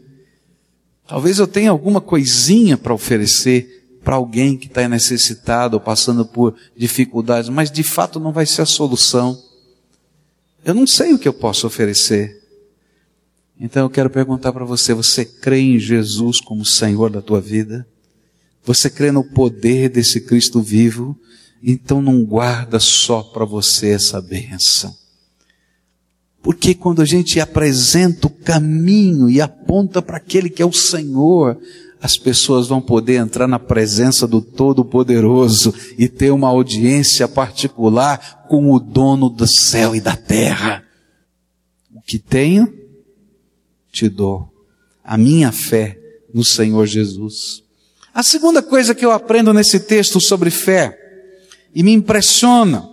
Talvez 1.06 1.38
eu 1.38 1.46
tenha 1.46 1.70
alguma 1.70 2.00
coisinha 2.00 2.78
para 2.78 2.94
oferecer, 2.94 3.98
para 4.02 4.14
alguém 4.14 4.56
que 4.56 4.66
está 4.66 4.88
necessitado 4.88 5.74
ou 5.74 5.80
passando 5.80 6.24
por 6.24 6.54
dificuldades, 6.76 7.50
mas 7.50 7.70
de 7.70 7.82
fato 7.82 8.20
não 8.20 8.32
vai 8.32 8.46
ser 8.46 8.62
a 8.62 8.66
solução. 8.66 9.42
Eu 10.64 10.72
não 10.72 10.86
sei 10.86 11.12
o 11.12 11.18
que 11.18 11.28
eu 11.28 11.34
posso 11.34 11.66
oferecer. 11.66 12.43
Então 13.64 13.84
eu 13.84 13.88
quero 13.88 14.10
perguntar 14.10 14.52
para 14.52 14.66
você: 14.66 14.92
você 14.92 15.24
crê 15.24 15.58
em 15.58 15.78
Jesus 15.78 16.38
como 16.38 16.66
Senhor 16.66 17.08
da 17.08 17.22
tua 17.22 17.40
vida? 17.40 17.86
Você 18.62 18.90
crê 18.90 19.10
no 19.10 19.24
poder 19.24 19.88
desse 19.88 20.20
Cristo 20.20 20.60
vivo? 20.60 21.18
Então 21.62 22.02
não 22.02 22.22
guarda 22.26 22.78
só 22.78 23.22
para 23.22 23.46
você 23.46 23.92
essa 23.92 24.20
bênção. 24.20 24.94
Porque 26.42 26.74
quando 26.74 27.00
a 27.00 27.06
gente 27.06 27.40
apresenta 27.40 28.26
o 28.26 28.30
caminho 28.30 29.30
e 29.30 29.40
aponta 29.40 30.02
para 30.02 30.18
aquele 30.18 30.50
que 30.50 30.60
é 30.60 30.66
o 30.66 30.72
Senhor, 30.72 31.58
as 32.02 32.18
pessoas 32.18 32.68
vão 32.68 32.82
poder 32.82 33.14
entrar 33.14 33.48
na 33.48 33.58
presença 33.58 34.26
do 34.26 34.42
Todo-Poderoso 34.42 35.72
e 35.96 36.06
ter 36.06 36.30
uma 36.30 36.48
audiência 36.48 37.26
particular 37.26 38.44
com 38.46 38.70
o 38.70 38.78
dono 38.78 39.30
do 39.30 39.46
céu 39.46 39.96
e 39.96 40.02
da 40.02 40.14
terra. 40.14 40.84
O 41.94 42.02
que 42.02 42.18
tenho, 42.18 42.83
te 43.94 44.08
dou. 44.08 44.52
A 45.02 45.16
minha 45.16 45.52
fé 45.52 45.98
no 46.32 46.44
Senhor 46.44 46.84
Jesus. 46.86 47.62
A 48.12 48.22
segunda 48.22 48.60
coisa 48.60 48.94
que 48.94 49.04
eu 49.04 49.12
aprendo 49.12 49.52
nesse 49.52 49.80
texto 49.80 50.20
sobre 50.20 50.50
fé, 50.50 50.98
e 51.74 51.82
me 51.82 51.92
impressiona, 51.92 52.88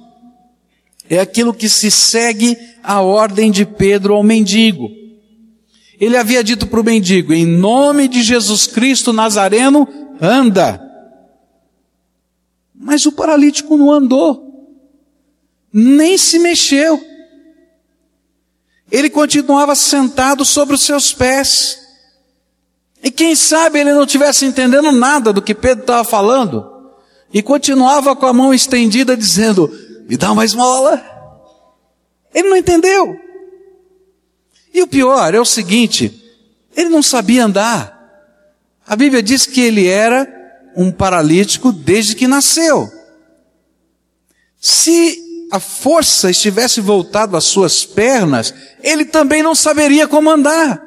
é 1.09 1.19
aquilo 1.19 1.53
que 1.53 1.67
se 1.67 1.91
segue 1.91 2.57
a 2.83 3.01
ordem 3.01 3.51
de 3.51 3.65
Pedro 3.65 4.13
ao 4.13 4.23
mendigo. 4.23 4.89
Ele 5.99 6.17
havia 6.17 6.43
dito 6.43 6.67
para 6.67 6.79
o 6.79 6.83
mendigo: 6.83 7.33
em 7.33 7.45
nome 7.45 8.07
de 8.07 8.21
Jesus 8.21 8.67
Cristo 8.67 9.11
Nazareno, 9.11 9.87
anda. 10.19 10.81
Mas 12.73 13.05
o 13.05 13.11
paralítico 13.11 13.77
não 13.77 13.91
andou, 13.91 14.69
nem 15.71 16.17
se 16.17 16.39
mexeu. 16.39 17.10
Ele 18.91 19.09
continuava 19.09 19.73
sentado 19.73 20.43
sobre 20.43 20.75
os 20.75 20.81
seus 20.81 21.13
pés. 21.13 21.79
E 23.01 23.09
quem 23.09 23.35
sabe 23.35 23.79
ele 23.79 23.93
não 23.93 24.05
tivesse 24.05 24.45
entendendo 24.45 24.91
nada 24.91 25.31
do 25.31 25.41
que 25.41 25.55
Pedro 25.55 25.83
estava 25.83 26.03
falando. 26.03 26.69
E 27.33 27.41
continuava 27.41 28.15
com 28.15 28.25
a 28.25 28.33
mão 28.33 28.53
estendida 28.53 29.15
dizendo, 29.15 29.71
me 30.07 30.17
dá 30.17 30.31
uma 30.31 30.43
esmola. 30.43 31.01
Ele 32.33 32.49
não 32.49 32.57
entendeu. 32.57 33.17
E 34.73 34.83
o 34.83 34.87
pior 34.87 35.33
é 35.33 35.39
o 35.39 35.45
seguinte: 35.45 36.21
ele 36.75 36.89
não 36.89 37.01
sabia 37.01 37.45
andar. 37.45 37.97
A 38.85 38.95
Bíblia 38.95 39.23
diz 39.23 39.45
que 39.45 39.61
ele 39.61 39.87
era 39.87 40.27
um 40.75 40.91
paralítico 40.91 41.71
desde 41.71 42.15
que 42.15 42.27
nasceu. 42.27 42.91
Se 44.59 45.30
a 45.51 45.59
força 45.59 46.29
estivesse 46.31 46.79
voltada 46.79 47.37
às 47.37 47.43
suas 47.43 47.85
pernas, 47.85 48.53
ele 48.81 49.05
também 49.05 49.43
não 49.43 49.53
saberia 49.53 50.07
como 50.07 50.29
andar. 50.29 50.81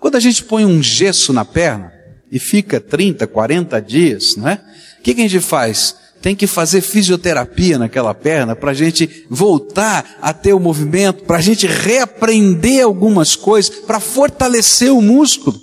Quando 0.00 0.16
a 0.16 0.20
gente 0.20 0.42
põe 0.42 0.66
um 0.66 0.82
gesso 0.82 1.32
na 1.32 1.44
perna 1.44 1.92
e 2.30 2.38
fica 2.38 2.80
30, 2.80 3.26
40 3.26 3.80
dias, 3.80 4.36
não 4.36 4.48
é? 4.48 4.60
O 4.98 5.02
que, 5.02 5.14
que 5.14 5.20
a 5.20 5.28
gente 5.28 5.40
faz? 5.40 5.96
tem 6.22 6.36
que 6.36 6.46
fazer 6.46 6.80
fisioterapia 6.80 7.76
naquela 7.76 8.14
perna 8.14 8.54
para 8.54 8.70
a 8.70 8.74
gente 8.74 9.26
voltar 9.28 10.18
a 10.22 10.32
ter 10.32 10.52
o 10.52 10.60
movimento, 10.60 11.24
para 11.24 11.38
a 11.38 11.40
gente 11.40 11.66
reaprender 11.66 12.84
algumas 12.84 13.34
coisas, 13.34 13.68
para 13.80 13.98
fortalecer 13.98 14.92
o 14.92 15.02
músculo. 15.02 15.60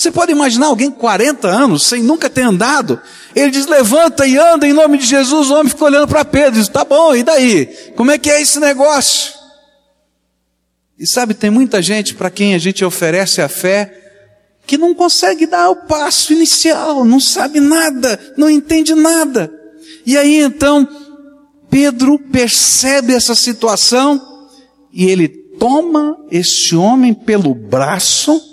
Você 0.00 0.10
pode 0.10 0.32
imaginar 0.32 0.68
alguém 0.68 0.90
com 0.90 0.98
40 0.98 1.46
anos, 1.46 1.82
sem 1.82 2.02
nunca 2.02 2.30
ter 2.30 2.40
andado, 2.40 2.98
ele 3.36 3.50
diz, 3.50 3.66
levanta 3.66 4.26
e 4.26 4.38
anda 4.38 4.66
em 4.66 4.72
nome 4.72 4.96
de 4.96 5.04
Jesus, 5.04 5.50
o 5.50 5.54
homem 5.54 5.68
fica 5.68 5.84
olhando 5.84 6.08
para 6.08 6.24
Pedro, 6.24 6.58
diz, 6.58 6.68
tá 6.68 6.86
bom, 6.86 7.14
e 7.14 7.22
daí? 7.22 7.66
Como 7.96 8.10
é 8.10 8.16
que 8.16 8.30
é 8.30 8.40
esse 8.40 8.58
negócio? 8.58 9.34
E 10.98 11.06
sabe, 11.06 11.34
tem 11.34 11.50
muita 11.50 11.82
gente 11.82 12.14
para 12.14 12.30
quem 12.30 12.54
a 12.54 12.58
gente 12.58 12.82
oferece 12.82 13.42
a 13.42 13.48
fé, 13.48 13.94
que 14.66 14.78
não 14.78 14.94
consegue 14.94 15.44
dar 15.44 15.68
o 15.68 15.76
passo 15.76 16.32
inicial, 16.32 17.04
não 17.04 17.20
sabe 17.20 17.60
nada, 17.60 18.18
não 18.38 18.48
entende 18.48 18.94
nada. 18.94 19.52
E 20.06 20.16
aí 20.16 20.38
então, 20.40 20.88
Pedro 21.68 22.18
percebe 22.18 23.12
essa 23.12 23.34
situação 23.34 24.18
e 24.94 25.10
ele 25.10 25.28
toma 25.28 26.16
esse 26.30 26.74
homem 26.74 27.12
pelo 27.12 27.54
braço, 27.54 28.49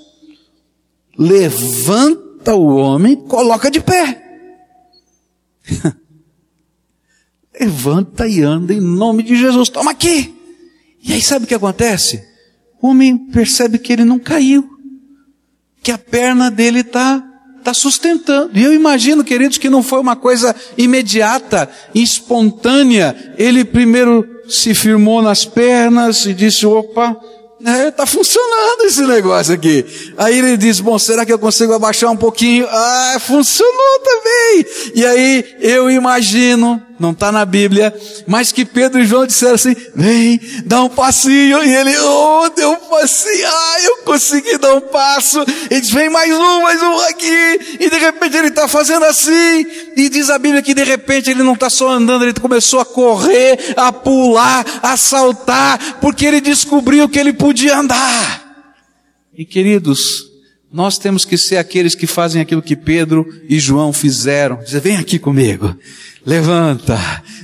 levanta 1.17 2.53
o 2.55 2.75
homem, 2.75 3.15
coloca 3.15 3.71
de 3.71 3.81
pé. 3.81 4.24
Levanta 7.59 8.27
e 8.27 8.43
anda 8.43 8.71
em 8.74 8.79
nome 8.79 9.24
de 9.24 9.36
Jesus. 9.36 9.69
Toma 9.69 9.91
aqui! 9.91 10.36
E 11.03 11.13
aí 11.13 11.21
sabe 11.21 11.45
o 11.45 11.47
que 11.47 11.55
acontece? 11.55 12.24
O 12.81 12.89
homem 12.89 13.17
percebe 13.17 13.79
que 13.79 13.91
ele 13.91 14.05
não 14.05 14.19
caiu. 14.19 14.69
Que 15.81 15.91
a 15.91 15.97
perna 15.97 16.51
dele 16.51 16.81
está 16.81 17.24
tá 17.63 17.74
sustentando. 17.74 18.57
E 18.57 18.63
eu 18.63 18.74
imagino, 18.74 19.24
queridos, 19.24 19.57
que 19.57 19.69
não 19.69 19.81
foi 19.81 20.00
uma 20.00 20.15
coisa 20.15 20.55
imediata, 20.77 21.69
espontânea. 21.95 23.33
Ele 23.38 23.65
primeiro 23.65 24.25
se 24.47 24.74
firmou 24.74 25.21
nas 25.21 25.45
pernas 25.45 26.25
e 26.25 26.33
disse, 26.33 26.65
opa, 26.65 27.19
é, 27.66 27.92
tá 27.92 28.06
funcionando 28.06 28.86
esse 28.86 29.02
negócio 29.02 29.54
aqui. 29.54 29.86
Aí 30.18 30.38
ele 30.38 30.58
diz, 30.58 30.80
bom, 30.80 30.98
será 31.00 31.26
que 31.26 31.34
eu 31.34 31.40
consigo 31.40 31.74
abaixar 31.74 32.12
um 32.12 32.18
pouquinho? 32.18 32.68
Ah, 32.70 33.18
funcionou 33.20 34.00
também. 34.04 34.66
E 34.96 35.06
aí 35.06 35.56
eu 35.60 35.90
imagino, 35.90 36.82
não 37.00 37.12
está 37.12 37.32
na 37.32 37.46
Bíblia, 37.46 37.94
mas 38.25 38.51
que 38.51 38.66
Pedro 38.66 39.00
e 39.00 39.06
João 39.06 39.27
disseram 39.27 39.56
assim, 39.56 39.75
vem, 39.96 40.39
dá 40.66 40.84
um 40.84 40.89
passinho. 40.89 41.63
E 41.63 41.75
ele, 41.75 41.98
oh, 41.98 42.50
deu 42.56 42.72
um 42.72 42.89
passinho, 42.89 43.48
ah, 43.48 43.75
eu 43.84 43.98
consegui 44.04 44.58
dar 44.58 44.74
um 44.75 44.82
passo. 44.82 45.39
Ele 45.70 45.82
diz, 45.82 45.92
vem 45.92 46.10
mais 46.10 46.34
um, 46.34 46.62
mais 46.62 46.82
um 46.82 47.00
aqui. 47.01 47.77
E 47.80 47.89
de 47.89 47.98
repente 47.98 48.38
ele 48.38 48.48
está 48.48 48.68
fazendo 48.68 49.06
assim. 49.06 49.66
E 49.96 50.10
diz 50.10 50.30
a 50.30 50.39
Bíblia 50.39 50.62
que 50.62 50.74
de 50.74 50.84
repente 50.84 51.30
ele 51.30 51.44
não 51.44 51.54
está 51.54 51.70
só 51.70 51.89
andando, 51.89 52.24
ele 52.24 52.34
começou 52.34 52.80
a 52.80 52.86
correr, 52.86 53.74
a 53.75 53.92
pular, 53.92 54.66
a 54.82 54.98
saltar, 54.98 56.00
porque 56.01 56.25
ele 56.25 56.42
descobriu 56.42 57.08
que 57.08 57.20
ele 57.20 57.34
podia 57.34 57.77
andar. 57.77 58.48
E 59.38 59.46
queridos, 59.46 60.27
nós 60.72 60.98
temos 60.98 61.24
que 61.24 61.38
ser 61.38 61.58
aqueles 61.58 61.96
que 61.96 62.06
fazem 62.06 62.42
aquilo 62.42 62.62
que 62.62 62.75
Pedro 62.75 63.25
e 63.48 63.60
João 63.60 63.94
fizeram. 63.94 64.58
Dizer, 64.58 64.82
vem 64.82 64.98
aqui 64.98 65.18
comigo. 65.18 65.75
Levanta, 66.27 67.00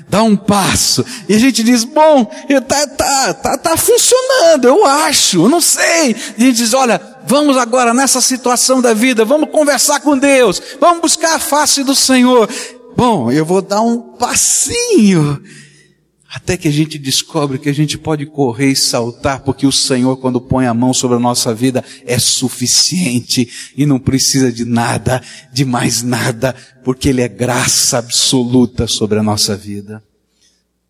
dá 0.10 0.24
um 0.24 0.36
passo. 0.36 1.06
E 1.30 1.34
a 1.34 1.40
gente 1.40 1.64
diz, 1.64 1.86
bom, 1.86 2.26
tá, 2.68 2.86
tá, 2.86 3.34
tá, 3.34 3.58
tá 3.58 3.78
funcionando, 3.78 4.68
eu 4.68 4.86
acho, 4.86 5.46
eu 5.46 5.48
não 5.50 5.62
sei. 5.62 6.14
E 6.38 6.44
a 6.44 6.46
gente 6.48 6.58
diz, 6.58 6.74
olha, 6.74 7.00
vamos 7.26 7.56
agora 7.56 7.94
nessa 7.94 8.20
situação 8.20 8.82
da 8.82 8.94
vida, 8.94 9.24
vamos 9.24 9.52
conversar 9.52 10.02
com 10.02 10.18
Deus, 10.18 10.62
vamos 10.82 11.00
buscar 11.00 11.36
a 11.36 11.40
face 11.40 11.82
do 11.82 11.96
Senhor. 11.96 12.50
Bom, 12.94 13.32
eu 13.32 13.46
vou 13.46 13.62
dar 13.62 13.80
um 13.80 14.00
passinho. 14.00 15.42
Até 16.34 16.58
que 16.58 16.68
a 16.68 16.72
gente 16.72 16.98
descobre 16.98 17.60
que 17.60 17.70
a 17.70 17.74
gente 17.74 17.96
pode 17.96 18.26
correr 18.26 18.72
e 18.72 18.76
saltar, 18.76 19.42
porque 19.42 19.68
o 19.68 19.72
Senhor, 19.72 20.18
quando 20.18 20.42
põe 20.42 20.66
a 20.66 20.74
mão 20.74 20.92
sobre 20.92 21.18
a 21.18 21.20
nossa 21.20 21.54
vida, 21.54 21.86
é 22.08 22.18
suficiente 22.18 23.48
e 23.78 23.86
não 23.86 24.00
precisa 24.00 24.52
de 24.52 24.66
nada, 24.66 25.22
de 25.54 25.64
mais 25.64 26.02
nada, 26.02 26.56
porque 26.84 27.10
Ele 27.10 27.22
é 27.22 27.28
graça 27.28 28.00
absoluta 28.00 28.88
sobre 28.88 29.20
a 29.20 29.24
nossa 29.24 29.56
vida. 29.56 30.04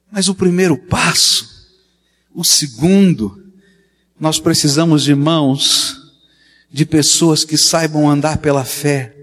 Mas 0.10 0.30
o 0.30 0.34
primeiro 0.34 0.78
passo, 0.78 1.68
o 2.34 2.46
segundo, 2.46 3.44
nós 4.18 4.40
precisamos 4.40 5.04
de 5.04 5.14
mãos, 5.14 5.98
de 6.72 6.86
pessoas 6.86 7.44
que 7.44 7.58
saibam 7.58 8.10
andar 8.10 8.38
pela 8.38 8.64
fé. 8.64 9.14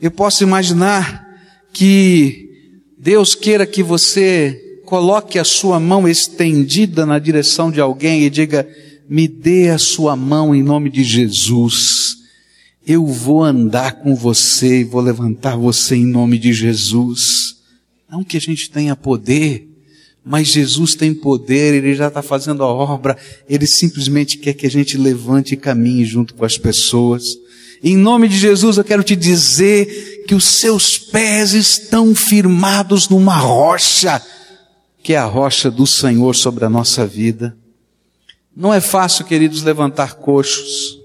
Eu 0.00 0.10
posso 0.10 0.42
imaginar 0.42 1.28
que 1.74 2.47
Deus 2.98 3.34
queira 3.36 3.64
que 3.64 3.82
você 3.82 4.80
coloque 4.84 5.38
a 5.38 5.44
sua 5.44 5.78
mão 5.78 6.08
estendida 6.08 7.06
na 7.06 7.18
direção 7.18 7.70
de 7.70 7.80
alguém 7.80 8.24
e 8.24 8.30
diga: 8.30 8.68
me 9.08 9.28
dê 9.28 9.68
a 9.68 9.78
sua 9.78 10.16
mão 10.16 10.52
em 10.52 10.62
nome 10.62 10.90
de 10.90 11.04
Jesus. 11.04 12.16
Eu 12.84 13.06
vou 13.06 13.44
andar 13.44 14.00
com 14.00 14.16
você 14.16 14.80
e 14.80 14.84
vou 14.84 15.00
levantar 15.00 15.56
você 15.56 15.94
em 15.94 16.06
nome 16.06 16.38
de 16.38 16.52
Jesus. 16.52 17.56
Não 18.10 18.24
que 18.24 18.36
a 18.36 18.40
gente 18.40 18.70
tenha 18.70 18.96
poder, 18.96 19.68
mas 20.24 20.48
Jesus 20.48 20.94
tem 20.94 21.14
poder, 21.14 21.74
Ele 21.74 21.94
já 21.94 22.08
está 22.08 22.22
fazendo 22.22 22.64
a 22.64 22.66
obra, 22.66 23.16
Ele 23.48 23.66
simplesmente 23.66 24.38
quer 24.38 24.54
que 24.54 24.66
a 24.66 24.70
gente 24.70 24.96
levante 24.96 25.54
e 25.54 25.56
caminhe 25.56 26.04
junto 26.04 26.34
com 26.34 26.44
as 26.44 26.58
pessoas. 26.58 27.38
Em 27.82 27.96
nome 27.96 28.28
de 28.28 28.36
Jesus 28.36 28.76
eu 28.76 28.84
quero 28.84 29.02
te 29.02 29.14
dizer 29.14 30.24
que 30.26 30.34
os 30.34 30.44
seus 30.44 30.98
pés 30.98 31.52
estão 31.52 32.14
firmados 32.14 33.08
numa 33.08 33.36
rocha, 33.36 34.20
que 35.02 35.14
é 35.14 35.16
a 35.16 35.24
rocha 35.24 35.70
do 35.70 35.86
Senhor 35.86 36.34
sobre 36.34 36.64
a 36.64 36.68
nossa 36.68 37.06
vida. 37.06 37.56
Não 38.54 38.74
é 38.74 38.80
fácil, 38.80 39.24
queridos, 39.24 39.62
levantar 39.62 40.14
coxos, 40.14 40.98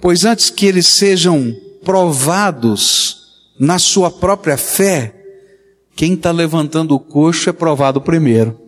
pois 0.00 0.24
antes 0.24 0.48
que 0.48 0.64
eles 0.64 0.86
sejam 0.86 1.54
provados 1.84 3.42
na 3.58 3.78
sua 3.78 4.10
própria 4.10 4.56
fé, 4.56 5.14
quem 5.96 6.14
está 6.14 6.30
levantando 6.30 6.94
o 6.94 7.00
coxo 7.00 7.50
é 7.50 7.52
provado 7.52 8.00
primeiro. 8.00 8.61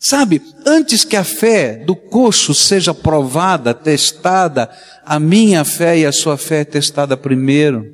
Sabe, 0.00 0.40
antes 0.64 1.04
que 1.04 1.16
a 1.16 1.24
fé 1.24 1.82
do 1.84 1.96
coxo 1.96 2.54
seja 2.54 2.94
provada, 2.94 3.74
testada, 3.74 4.70
a 5.04 5.18
minha 5.18 5.64
fé 5.64 5.98
e 5.98 6.06
a 6.06 6.12
sua 6.12 6.36
fé 6.36 6.60
é 6.60 6.64
testada 6.64 7.16
primeiro. 7.16 7.84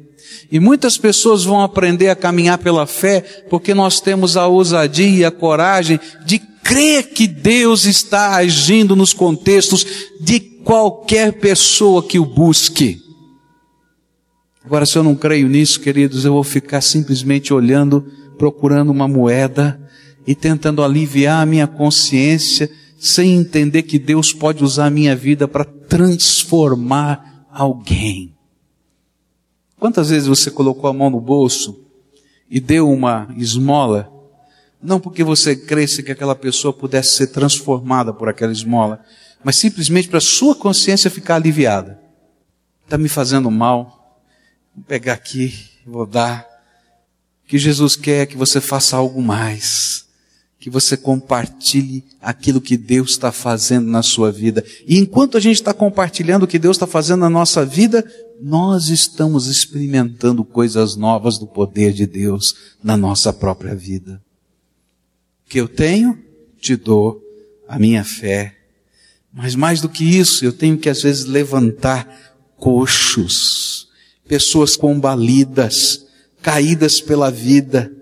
E 0.53 0.61
muitas 0.61 0.99
pessoas 0.99 1.45
vão 1.45 1.63
aprender 1.63 2.11
a 2.11 2.17
caminhar 2.17 2.59
pela 2.59 2.87
fé 2.87 3.23
porque 3.49 3.73
nós 3.73 4.01
temos 4.01 4.37
a 4.37 4.47
ousadia 4.47 5.19
e 5.21 5.25
a 5.25 5.31
coragem 5.31 5.99
de 6.27 6.39
crer 6.39 7.11
que 7.11 7.27
Deus 7.27 7.87
está 7.87 8.37
agindo 8.37 8.95
nos 8.95 9.15
contextos 9.15 9.87
de 10.21 10.41
qualquer 10.41 11.33
pessoa 11.33 12.03
que 12.03 12.19
o 12.19 12.27
busque. 12.27 13.01
Agora, 14.63 14.85
se 14.85 14.97
eu 14.97 15.03
não 15.03 15.15
creio 15.15 15.49
nisso, 15.49 15.81
queridos, 15.81 16.25
eu 16.25 16.33
vou 16.33 16.45
ficar 16.45 16.81
simplesmente 16.81 17.53
olhando, 17.53 18.07
procurando 18.39 18.91
uma 18.91 19.09
moeda 19.09 19.84
e 20.27 20.35
tentando 20.35 20.83
aliviar 20.83 21.43
a 21.43 21.47
minha 21.47 21.67
consciência, 21.67 22.71
sem 22.99 23.35
entender 23.35 23.83
que 23.83 23.99
Deus 23.99 24.33
pode 24.33 24.65
usar 24.65 24.87
a 24.87 24.91
minha 24.91 25.15
vida 25.15 25.47
para 25.47 25.65
transformar 25.65 27.47
alguém. 27.51 28.35
Quantas 29.79 30.09
vezes 30.09 30.27
você 30.27 30.51
colocou 30.51 30.89
a 30.89 30.93
mão 30.93 31.11
no 31.11 31.21
bolso 31.21 31.85
e 32.49 32.59
deu 32.59 32.91
uma 32.91 33.29
esmola, 33.37 34.11
não 34.83 34.99
porque 34.99 35.23
você 35.23 35.55
cresce 35.55 36.03
que 36.03 36.13
aquela 36.13 36.35
pessoa 36.35 36.73
pudesse 36.73 37.15
ser 37.17 37.27
transformada 37.29 38.13
por 38.13 38.29
aquela 38.29 38.53
esmola, 38.53 39.05
mas 39.43 39.57
simplesmente 39.57 40.09
para 40.09 40.21
sua 40.21 40.55
consciência 40.55 41.11
ficar 41.11 41.37
aliviada. 41.37 42.01
Está 42.85 42.97
me 42.97 43.09
fazendo 43.09 43.51
mal, 43.51 44.19
vou 44.75 44.85
pegar 44.85 45.13
aqui, 45.15 45.55
vou 45.87 46.07
dar. 46.07 46.47
Que 47.47 47.59
Jesus 47.59 47.95
quer 47.95 48.27
que 48.27 48.39
você 48.39 48.59
faça 48.59 48.97
algo 48.97 49.21
mais 49.21 49.94
que 50.65 50.71
você 50.71 50.97
compartilhe 50.97 52.03
aquilo 52.23 52.59
que 52.59 52.79
Deus 52.79 53.11
está 53.11 53.31
fazendo 53.31 53.87
na 53.87 54.03
sua 54.03 54.33
vida. 54.33 54.65
E 54.87 54.97
enquanto 54.99 55.37
a 55.37 55.41
gente 55.41 55.57
está 55.57 55.75
compartilhando 55.75 56.45
o 56.45 56.47
que 56.47 56.59
Deus 56.59 56.79
está 56.79 56.87
fazendo 56.87 57.21
na 57.21 57.29
nossa 57.29 57.67
vida, 57.67 58.03
nós 58.41 58.89
estamos 58.89 59.47
experimentando 59.47 60.43
coisas 60.43 60.97
novas 60.97 61.37
do 61.37 61.47
poder 61.47 61.93
de 61.93 62.07
Deus 62.07 62.57
na 62.83 62.97
nossa 62.97 63.31
própria 63.31 63.75
vida. 63.75 64.23
O 65.45 65.51
que 65.51 65.61
eu 65.61 65.69
tenho, 65.69 66.19
te 66.59 66.77
dou 66.77 67.21
a 67.69 67.79
minha 67.79 68.03
fé. 68.03 68.57
Mas 69.31 69.55
mais 69.55 69.83
do 69.83 69.89
que 69.91 70.03
isso, 70.03 70.47
eu 70.47 70.53
tenho 70.55 70.79
que 70.79 70.89
às 70.89 71.03
vezes 71.03 71.27
levantar 71.27 72.09
coxos, 72.57 73.89
pessoas 74.27 74.79
combalidas, 74.79 76.07
caídas 76.41 77.03
pela 77.03 77.31
vida, 77.31 77.93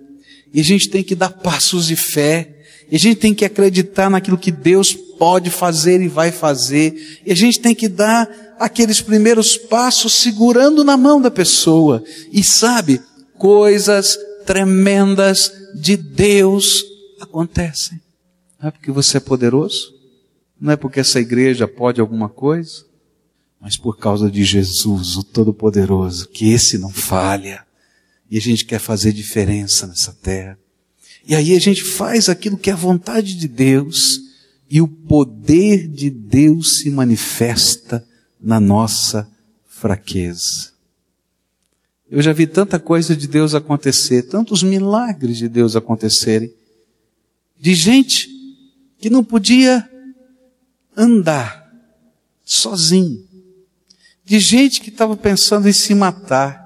e 0.52 0.60
a 0.60 0.64
gente 0.64 0.88
tem 0.88 1.02
que 1.02 1.14
dar 1.14 1.30
passos 1.30 1.86
de 1.86 1.96
fé. 1.96 2.58
E 2.90 2.96
a 2.96 2.98
gente 2.98 3.16
tem 3.16 3.34
que 3.34 3.44
acreditar 3.44 4.10
naquilo 4.10 4.36
que 4.36 4.50
Deus 4.50 4.92
pode 4.92 5.48
fazer 5.48 6.02
e 6.02 6.08
vai 6.08 6.30
fazer. 6.30 7.20
E 7.24 7.32
a 7.32 7.34
gente 7.34 7.58
tem 7.58 7.74
que 7.74 7.88
dar 7.88 8.28
aqueles 8.58 9.00
primeiros 9.00 9.56
passos 9.56 10.12
segurando 10.12 10.84
na 10.84 10.96
mão 10.96 11.20
da 11.20 11.30
pessoa. 11.30 12.04
E 12.30 12.44
sabe, 12.44 13.00
coisas 13.38 14.18
tremendas 14.44 15.50
de 15.74 15.96
Deus 15.96 16.84
acontecem. 17.20 17.98
Não 18.60 18.68
é 18.68 18.70
porque 18.70 18.90
você 18.90 19.16
é 19.16 19.20
poderoso? 19.20 19.94
Não 20.60 20.72
é 20.72 20.76
porque 20.76 21.00
essa 21.00 21.18
igreja 21.18 21.66
pode 21.66 22.00
alguma 22.00 22.28
coisa? 22.28 22.84
Mas 23.60 23.76
por 23.76 23.96
causa 23.96 24.30
de 24.30 24.44
Jesus, 24.44 25.16
o 25.16 25.24
Todo-Poderoso, 25.24 26.28
que 26.28 26.52
esse 26.52 26.76
não 26.76 26.90
falha. 26.90 27.64
E 28.32 28.38
a 28.38 28.40
gente 28.40 28.64
quer 28.64 28.78
fazer 28.78 29.12
diferença 29.12 29.86
nessa 29.86 30.10
terra. 30.10 30.58
E 31.22 31.34
aí 31.34 31.54
a 31.54 31.60
gente 31.60 31.84
faz 31.84 32.30
aquilo 32.30 32.56
que 32.56 32.70
é 32.70 32.72
a 32.72 32.76
vontade 32.76 33.36
de 33.36 33.46
Deus 33.46 34.22
e 34.70 34.80
o 34.80 34.88
poder 34.88 35.86
de 35.86 36.08
Deus 36.08 36.78
se 36.78 36.88
manifesta 36.88 38.02
na 38.40 38.58
nossa 38.58 39.30
fraqueza. 39.66 40.70
Eu 42.10 42.22
já 42.22 42.32
vi 42.32 42.46
tanta 42.46 42.78
coisa 42.78 43.14
de 43.14 43.28
Deus 43.28 43.54
acontecer, 43.54 44.22
tantos 44.22 44.62
milagres 44.62 45.36
de 45.36 45.46
Deus 45.46 45.76
acontecerem, 45.76 46.50
de 47.60 47.74
gente 47.74 48.30
que 48.96 49.10
não 49.10 49.22
podia 49.22 49.86
andar 50.96 51.70
sozinho, 52.42 53.28
de 54.24 54.38
gente 54.38 54.80
que 54.80 54.88
estava 54.88 55.18
pensando 55.18 55.68
em 55.68 55.72
se 55.74 55.94
matar, 55.94 56.61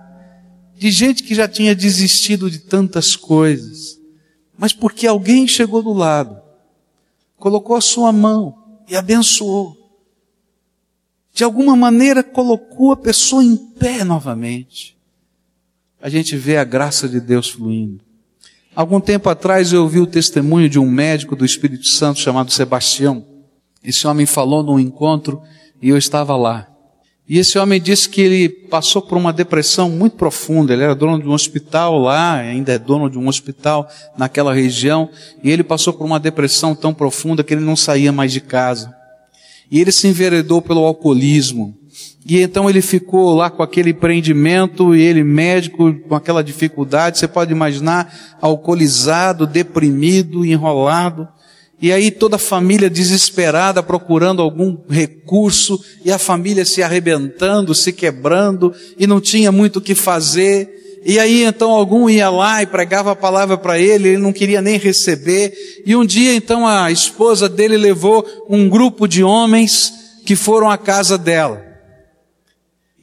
de 0.77 0.91
gente 0.91 1.23
que 1.23 1.35
já 1.35 1.49
tinha 1.49 1.75
desistido 1.75 2.51
de 2.51 2.59
tantas 2.59 3.17
coisas, 3.17 3.99
mas 4.59 4.73
porque 4.73 5.07
alguém 5.07 5.49
chegou 5.49 5.83
do 5.83 5.93
lado, 5.93 6.41
colocou 7.37 7.77
a 7.77 7.81
sua 7.81 8.13
mão 8.13 8.83
e 8.89 8.95
abençoou. 8.95 9.77
De 11.33 11.45
alguma 11.45 11.75
maneira 11.77 12.23
colocou 12.23 12.93
a 12.93 12.97
pessoa 12.97 13.45
em 13.45 13.57
pé 13.57 14.05
novamente. 14.05 14.97
A 16.01 16.09
gente 16.09 16.37
vê 16.37 16.57
a 16.57 16.65
graça 16.65 17.09
de 17.09 17.21
Deus 17.21 17.51
fluindo. 17.51 18.01
Algum 18.75 19.01
tempo 19.01 19.29
atrás 19.31 19.73
eu 19.73 19.83
ouvi 19.83 19.99
o 19.99 20.07
testemunho 20.07 20.69
de 20.69 20.79
um 20.79 20.91
médico 20.91 21.35
do 21.35 21.45
Espírito 21.45 21.87
Santo 21.87 22.21
chamado 22.21 22.53
Sebastião. 22.53 23.25
Esse 23.83 24.07
homem 24.07 24.27
falou 24.27 24.63
num 24.63 24.79
encontro 24.79 25.43
e 25.81 25.89
eu 25.89 25.97
estava 25.97 26.37
lá. 26.37 26.69
E 27.29 27.39
esse 27.39 27.59
homem 27.59 27.81
disse 27.81 28.09
que 28.09 28.21
ele 28.21 28.49
passou 28.49 29.03
por 29.03 29.19
uma 29.19 29.33
depressão 29.33 29.91
muito 29.91 30.17
profunda. 30.17 30.73
Ele 30.73 30.85
era 30.85 30.95
dono 30.95 31.21
de 31.21 31.29
um 31.29 31.33
hospital 31.33 31.99
lá, 31.99 32.35
ainda 32.35 32.73
é 32.73 32.79
dono 32.79 33.11
de 33.11 33.19
um 33.19 33.27
hospital 33.27 33.89
naquela 34.17 34.55
região, 34.55 35.09
e 35.43 35.51
ele 35.51 35.65
passou 35.65 35.93
por 35.93 36.05
uma 36.05 36.21
depressão 36.21 36.75
tão 36.75 36.95
profunda 36.95 37.43
que 37.43 37.53
ele 37.53 37.65
não 37.65 37.75
saía 37.75 38.13
mais 38.13 38.33
de 38.33 38.41
casa. 38.41 38.95
E 39.69 39.81
ele 39.81 39.91
se 39.91 40.07
enveredou 40.07 40.63
pelo 40.63 40.85
alcoolismo. 40.85 41.77
E 42.25 42.41
então 42.41 42.71
ele 42.71 42.81
ficou 42.81 43.35
lá 43.35 43.51
com 43.51 43.63
aquele 43.63 43.91
empreendimento 43.91 44.95
e 44.95 45.01
ele 45.01 45.25
médico 45.25 45.95
com 46.09 46.15
aquela 46.15 46.43
dificuldade, 46.43 47.19
você 47.19 47.27
pode 47.27 47.53
imaginar, 47.53 48.37
alcoolizado, 48.41 49.47
deprimido, 49.47 50.45
enrolado. 50.45 51.27
E 51.81 51.93
aí 51.93 52.11
toda 52.11 52.37
a 52.37 52.39
família 52.39 52.89
desesperada 52.89 53.83
procurando 53.83 54.41
algum 54.41 54.79
recurso 54.89 55.79
e 56.05 56.11
a 56.11 56.19
família 56.19 56.65
se 56.65 56.83
arrebentando, 56.83 57.75
se 57.75 57.93
quebrando 57.93 58.73
e 58.99 59.07
não 59.07 59.21
tinha 59.21 59.53
muito 59.53 59.77
o 59.77 59.83
que 59.83 59.95
fazer. 59.95 61.01
E 61.05 61.19
aí 61.19 61.45
então 61.45 61.71
algum 61.71 62.09
ia 62.09 62.31
lá 62.31 62.63
e 62.63 62.67
pregava 62.67 63.13
a 63.13 63.17
palavra 63.17 63.59
para 63.59 63.79
ele, 63.79 64.09
ele 64.09 64.19
não 64.19 64.33
queria 64.33 64.63
nem 64.63 64.79
receber. 64.79 65.53
E 65.85 65.95
um 65.95 66.05
dia 66.05 66.35
então 66.35 66.67
a 66.67 66.91
esposa 66.91 67.49
dele 67.49 67.77
levou 67.77 68.27
um 68.49 68.69
grupo 68.69 69.07
de 69.07 69.23
homens 69.23 69.93
que 70.25 70.35
foram 70.35 70.71
à 70.71 70.79
casa 70.79 71.19
dela. 71.19 71.66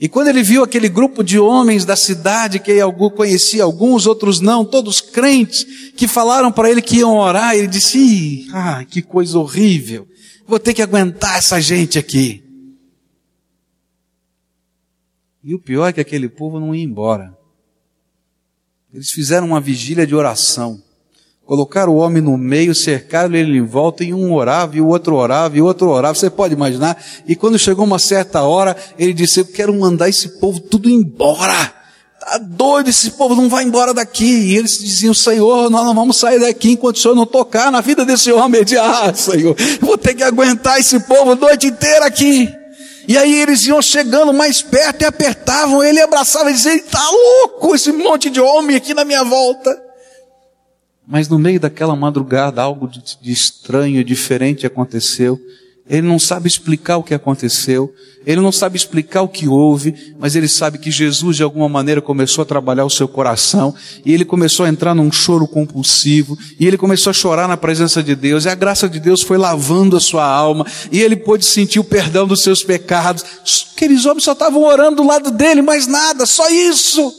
E 0.03 0.09
quando 0.09 0.27
ele 0.27 0.43
viu 0.43 0.65
aquele 0.65 0.89
grupo 0.89 1.23
de 1.23 1.39
homens 1.39 1.85
da 1.85 1.95
cidade, 1.95 2.59
que 2.59 2.69
ele 2.69 2.81
conhecia 3.15 3.63
alguns, 3.63 4.05
outros 4.05 4.41
não, 4.41 4.65
todos 4.65 4.99
crentes, 4.99 5.63
que 5.95 6.09
falaram 6.09 6.51
para 6.51 6.69
ele 6.69 6.81
que 6.81 6.97
iam 6.97 7.15
orar, 7.15 7.55
ele 7.55 7.67
disse, 7.67 8.45
ah, 8.51 8.83
que 8.83 9.01
coisa 9.01 9.39
horrível, 9.39 10.05
vou 10.45 10.59
ter 10.59 10.73
que 10.73 10.81
aguentar 10.81 11.37
essa 11.37 11.61
gente 11.61 11.97
aqui. 11.97 12.43
E 15.41 15.55
o 15.55 15.59
pior 15.59 15.87
é 15.87 15.93
que 15.93 16.01
aquele 16.01 16.27
povo 16.27 16.59
não 16.59 16.75
ia 16.75 16.83
embora. 16.83 17.33
Eles 18.93 19.09
fizeram 19.09 19.47
uma 19.47 19.61
vigília 19.61 20.05
de 20.05 20.13
oração. 20.13 20.83
Colocaram 21.45 21.91
o 21.91 21.97
homem 21.97 22.21
no 22.21 22.38
meio, 22.38 22.73
cercaram 22.73 23.36
ele 23.36 23.58
em 23.58 23.65
volta, 23.65 24.03
e 24.03 24.13
um 24.13 24.34
orava, 24.34 24.77
e 24.77 24.82
o 24.82 24.88
outro 24.88 25.15
orava, 25.15 25.58
e 25.58 25.62
o 25.62 25.65
outro 25.65 25.89
orava, 25.89 26.15
você 26.15 26.29
pode 26.29 26.53
imaginar. 26.53 26.97
E 27.27 27.36
quando 27.36 27.60
chegou 27.60 27.84
uma 27.84 27.99
certa 27.99 28.43
hora, 28.43 28.77
ele 28.97 29.13
disse, 29.13 29.41
eu 29.41 29.45
quero 29.45 29.73
mandar 29.77 30.08
esse 30.08 30.39
povo 30.39 30.62
tudo 30.62 30.89
embora. 30.89 31.73
Tá 32.17 32.38
doido, 32.38 32.89
esse 32.89 33.12
povo 33.12 33.36
não 33.36 33.49
vai 33.49 33.65
embora 33.65 33.93
daqui. 33.93 34.23
E 34.23 34.56
eles 34.56 34.79
diziam, 34.79 35.13
Senhor, 35.13 35.69
nós 35.69 35.86
não 35.86 35.93
vamos 35.93 36.15
sair 36.15 36.39
daqui 36.39 36.71
enquanto 36.71 36.95
o 36.95 36.99
Senhor 36.99 37.13
não 37.13 37.25
tocar 37.25 37.69
na 37.69 37.82
vida 37.82 38.06
desse 38.06 38.32
homem. 38.32 38.60
Ele 38.60 38.65
disse, 38.65 38.77
ah, 38.77 39.13
Senhor, 39.13 39.53
vou 39.82 39.97
ter 39.97 40.13
que 40.13 40.23
aguentar 40.23 40.79
esse 40.79 40.97
povo 41.01 41.32
a 41.32 41.36
noite 41.36 41.67
inteira 41.67 42.06
aqui. 42.06 42.49
E 43.06 43.17
aí 43.17 43.41
eles 43.41 43.65
iam 43.67 43.82
chegando 43.82 44.32
mais 44.32 44.62
perto 44.62 45.01
e 45.01 45.06
apertavam 45.06 45.84
ele, 45.84 45.99
abraçava 45.99 46.49
e 46.49 46.53
dizia, 46.53 46.82
tá 46.84 47.06
louco 47.12 47.75
esse 47.75 47.91
monte 47.91 48.29
de 48.29 48.39
homem 48.39 48.77
aqui 48.77 48.93
na 48.93 49.03
minha 49.03 49.25
volta. 49.25 49.83
Mas 51.07 51.27
no 51.27 51.37
meio 51.37 51.59
daquela 51.59 51.95
madrugada, 51.95 52.61
algo 52.61 52.87
de, 52.87 53.01
de 53.21 53.31
estranho, 53.31 54.03
diferente 54.03 54.65
aconteceu. 54.65 55.39
Ele 55.89 56.07
não 56.07 56.17
sabe 56.17 56.47
explicar 56.47 56.95
o 56.95 57.03
que 57.03 57.13
aconteceu, 57.13 57.93
ele 58.25 58.39
não 58.39 58.53
sabe 58.53 58.77
explicar 58.77 59.21
o 59.21 59.27
que 59.27 59.49
houve, 59.49 60.15
mas 60.17 60.33
ele 60.33 60.47
sabe 60.47 60.77
que 60.77 60.89
Jesus 60.89 61.35
de 61.35 61.43
alguma 61.43 61.67
maneira 61.67 62.01
começou 62.01 62.41
a 62.41 62.45
trabalhar 62.45 62.85
o 62.85 62.89
seu 62.89 63.05
coração, 63.05 63.75
e 64.05 64.13
ele 64.13 64.23
começou 64.23 64.65
a 64.65 64.69
entrar 64.69 64.95
num 64.95 65.11
choro 65.11 65.45
compulsivo, 65.45 66.37
e 66.57 66.65
ele 66.65 66.77
começou 66.77 67.11
a 67.11 67.13
chorar 67.13 67.49
na 67.49 67.57
presença 67.57 68.01
de 68.01 68.15
Deus, 68.15 68.45
e 68.45 68.49
a 68.49 68.55
graça 68.55 68.87
de 68.87 68.97
Deus 68.97 69.21
foi 69.21 69.37
lavando 69.37 69.97
a 69.97 69.99
sua 69.99 70.25
alma, 70.25 70.65
e 70.89 71.01
ele 71.01 71.17
pôde 71.17 71.45
sentir 71.45 71.79
o 71.79 71.83
perdão 71.83 72.25
dos 72.25 72.43
seus 72.43 72.63
pecados. 72.63 73.25
Aqueles 73.75 74.05
homens 74.05 74.23
só 74.23 74.31
estavam 74.31 74.63
orando 74.63 74.97
do 74.97 75.07
lado 75.07 75.31
dele, 75.31 75.61
mais 75.61 75.85
nada, 75.85 76.25
só 76.25 76.49
isso. 76.49 77.13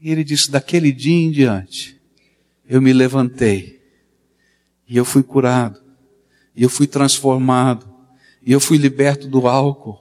E 0.00 0.10
ele 0.10 0.24
disse: 0.24 0.50
daquele 0.50 0.90
dia 0.90 1.14
em 1.14 1.30
diante, 1.30 1.99
eu 2.70 2.80
me 2.80 2.92
levantei 2.92 3.80
e 4.88 4.96
eu 4.96 5.04
fui 5.04 5.24
curado, 5.24 5.78
e 6.54 6.62
eu 6.62 6.68
fui 6.68 6.86
transformado, 6.86 7.86
e 8.44 8.52
eu 8.52 8.60
fui 8.60 8.78
liberto 8.78 9.28
do 9.28 9.46
álcool, 9.46 10.00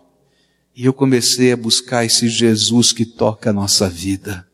e 0.76 0.86
eu 0.86 0.94
comecei 0.94 1.52
a 1.52 1.58
buscar 1.58 2.06
esse 2.06 2.28
Jesus 2.28 2.92
que 2.92 3.06
toca 3.06 3.50
a 3.50 3.54
nossa 3.54 3.90
vida. 3.90 4.48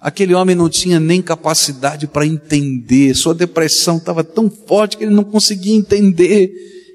Aquele 0.00 0.34
homem 0.34 0.54
não 0.54 0.68
tinha 0.68 0.98
nem 0.98 1.22
capacidade 1.22 2.06
para 2.06 2.26
entender, 2.26 3.14
sua 3.14 3.34
depressão 3.34 3.98
estava 3.98 4.24
tão 4.24 4.50
forte 4.50 4.96
que 4.96 5.04
ele 5.04 5.14
não 5.14 5.24
conseguia 5.24 5.74
entender. 5.74 6.52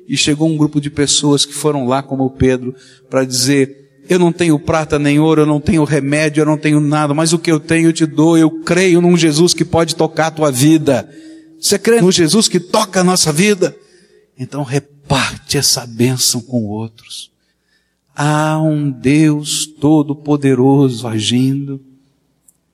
E 0.07 0.17
chegou 0.17 0.49
um 0.49 0.57
grupo 0.57 0.81
de 0.81 0.89
pessoas 0.89 1.45
que 1.45 1.53
foram 1.53 1.87
lá, 1.87 2.01
como 2.01 2.29
Pedro, 2.31 2.75
para 3.09 3.23
dizer: 3.23 3.88
eu 4.09 4.17
não 4.17 4.31
tenho 4.31 4.57
prata 4.57 4.97
nem 4.97 5.19
ouro, 5.19 5.43
eu 5.43 5.45
não 5.45 5.61
tenho 5.61 5.83
remédio, 5.83 6.41
eu 6.41 6.45
não 6.45 6.57
tenho 6.57 6.79
nada, 6.79 7.13
mas 7.13 7.31
o 7.31 7.37
que 7.37 7.51
eu 7.51 7.59
tenho 7.59 7.89
eu 7.89 7.93
te 7.93 8.07
dou. 8.07 8.35
Eu 8.35 8.49
creio 8.61 8.99
num 8.99 9.15
Jesus 9.15 9.53
que 9.53 9.63
pode 9.63 9.95
tocar 9.95 10.27
a 10.27 10.31
tua 10.31 10.51
vida. 10.51 11.07
Você 11.61 11.77
crê 11.77 12.01
no 12.01 12.11
Jesus 12.11 12.47
que 12.47 12.59
toca 12.59 13.01
a 13.01 13.03
nossa 13.03 13.31
vida? 13.31 13.77
Então 14.37 14.63
reparte 14.63 15.59
essa 15.59 15.85
bênção 15.85 16.41
com 16.41 16.65
outros. 16.65 17.29
Há 18.15 18.59
um 18.59 18.89
Deus 18.89 19.67
todo-poderoso 19.79 21.07
agindo. 21.07 21.79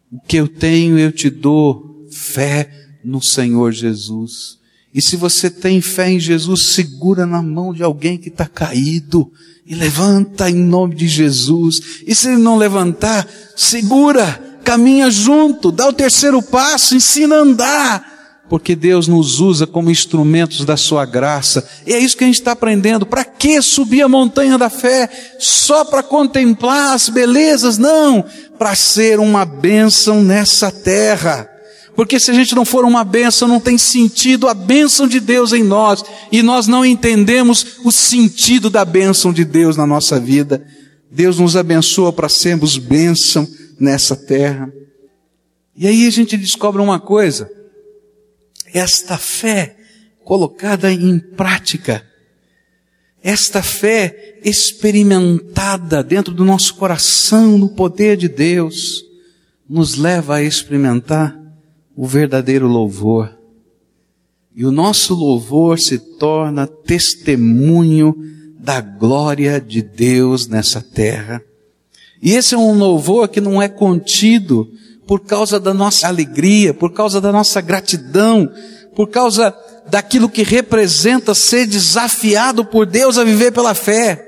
O 0.10 0.22
que 0.22 0.38
eu 0.38 0.48
tenho 0.48 0.98
eu 0.98 1.12
te 1.12 1.30
dou. 1.30 2.08
Fé 2.10 2.72
no 3.04 3.22
Senhor 3.22 3.74
Jesus. 3.74 4.58
E 4.94 5.02
se 5.02 5.18
você 5.18 5.50
tem 5.50 5.82
fé 5.82 6.10
em 6.10 6.20
Jesus, 6.20 6.68
segura 6.68 7.26
na 7.26 7.42
mão 7.42 7.74
de 7.74 7.84
alguém 7.84 8.18
que 8.18 8.30
está 8.30 8.48
caído 8.48 9.30
e 9.66 9.74
levanta 9.74 10.50
em 10.50 10.56
nome 10.56 10.96
de 10.96 11.08
Jesus. 11.08 12.02
E 12.06 12.14
se 12.14 12.28
ele 12.28 12.38
não 12.38 12.58
levantar, 12.58 13.28
segura, 13.56 14.60
caminha 14.64 15.10
junto, 15.10 15.72
dá 15.72 15.88
o 15.88 15.94
terceiro 15.94 16.42
passo, 16.42 16.96
ensina 16.96 17.36
a 17.36 17.40
andar. 17.40 18.16
Porque 18.48 18.76
Deus 18.76 19.08
nos 19.08 19.40
usa 19.40 19.66
como 19.66 19.90
instrumentos 19.90 20.66
da 20.66 20.78
sua 20.78 21.04
graça. 21.04 21.68
E 21.86 21.94
é 21.94 21.98
isso 21.98 22.16
que 22.16 22.24
a 22.24 22.28
gente 22.28 22.40
está 22.40 22.52
aprendendo. 22.52 23.04
Para 23.04 23.26
que 23.26 23.60
subir 23.60 24.04
a 24.04 24.08
montanha 24.08 24.56
da 24.56 24.70
fé? 24.70 25.10
Só 25.40 25.84
para 25.84 26.04
contemplar 26.04 26.94
as 26.94 27.10
belezas? 27.10 27.80
Não. 27.80 28.24
Para 28.60 28.76
ser 28.76 29.20
uma 29.20 29.46
bênção 29.46 30.24
nessa 30.24 30.72
terra. 30.72 31.50
Porque 31.96 32.20
se 32.20 32.30
a 32.30 32.34
gente 32.34 32.54
não 32.54 32.66
for 32.66 32.84
uma 32.84 33.04
bênção, 33.04 33.48
não 33.48 33.60
tem 33.60 33.78
sentido 33.78 34.50
a 34.50 34.54
bênção 34.54 35.08
de 35.08 35.20
Deus 35.20 35.54
em 35.54 35.64
nós. 35.64 36.04
E 36.32 36.44
nós 36.44 36.68
não 36.68 36.86
entendemos 36.86 37.78
o 37.86 37.92
sentido 37.92 38.70
da 38.70 38.84
bênção 38.84 39.32
de 39.32 39.46
Deus 39.46 39.78
na 39.78 39.88
nossa 39.88 40.20
vida. 40.20 40.66
Deus 41.10 41.40
nos 41.40 41.56
abençoa 41.56 42.12
para 42.12 42.28
sermos 42.28 42.78
bênção 42.78 43.48
nessa 43.80 44.16
terra. 44.16 44.72
E 45.76 45.88
aí 45.88 46.06
a 46.06 46.10
gente 46.10 46.36
descobre 46.36 46.82
uma 46.82 47.00
coisa. 47.00 47.50
Esta 48.74 49.18
fé 49.18 49.78
colocada 50.26 50.92
em 50.92 51.18
prática, 51.18 52.06
esta 53.24 53.64
fé 53.64 54.40
experimentada 54.44 56.04
dentro 56.04 56.34
do 56.34 56.44
nosso 56.44 56.76
coração 56.76 57.58
no 57.58 57.70
poder 57.70 58.18
de 58.18 58.28
Deus, 58.28 59.06
nos 59.70 59.96
leva 59.96 60.36
a 60.36 60.44
experimentar 60.44 61.45
o 61.96 62.06
verdadeiro 62.06 62.68
louvor. 62.68 63.36
E 64.54 64.66
o 64.66 64.72
nosso 64.72 65.14
louvor 65.14 65.80
se 65.80 65.98
torna 65.98 66.68
testemunho 66.68 68.16
da 68.60 68.82
glória 68.82 69.60
de 69.60 69.82
Deus 69.82 70.48
nessa 70.48 70.82
terra. 70.82 71.42
E 72.22 72.32
esse 72.32 72.56
é 72.56 72.58
um 72.58 72.78
louvor 72.78 73.28
que 73.28 73.42
não 73.42 73.62
é 73.62 73.68
contido 73.68 74.70
por 75.06 75.22
causa 75.22 75.60
da 75.60 75.74
nossa 75.74 76.08
alegria, 76.08 76.74
por 76.74 76.92
causa 76.94 77.22
da 77.22 77.32
nossa 77.32 77.62
gratidão, 77.62 78.52
por 78.96 79.10
causa 79.10 79.56
daquilo 79.88 80.30
que 80.30 80.42
representa 80.42 81.36
ser 81.36 81.68
desafiado 81.68 82.66
por 82.66 82.86
Deus 82.86 83.18
a 83.18 83.24
viver 83.24 83.52
pela 83.52 83.76
fé. 83.76 84.26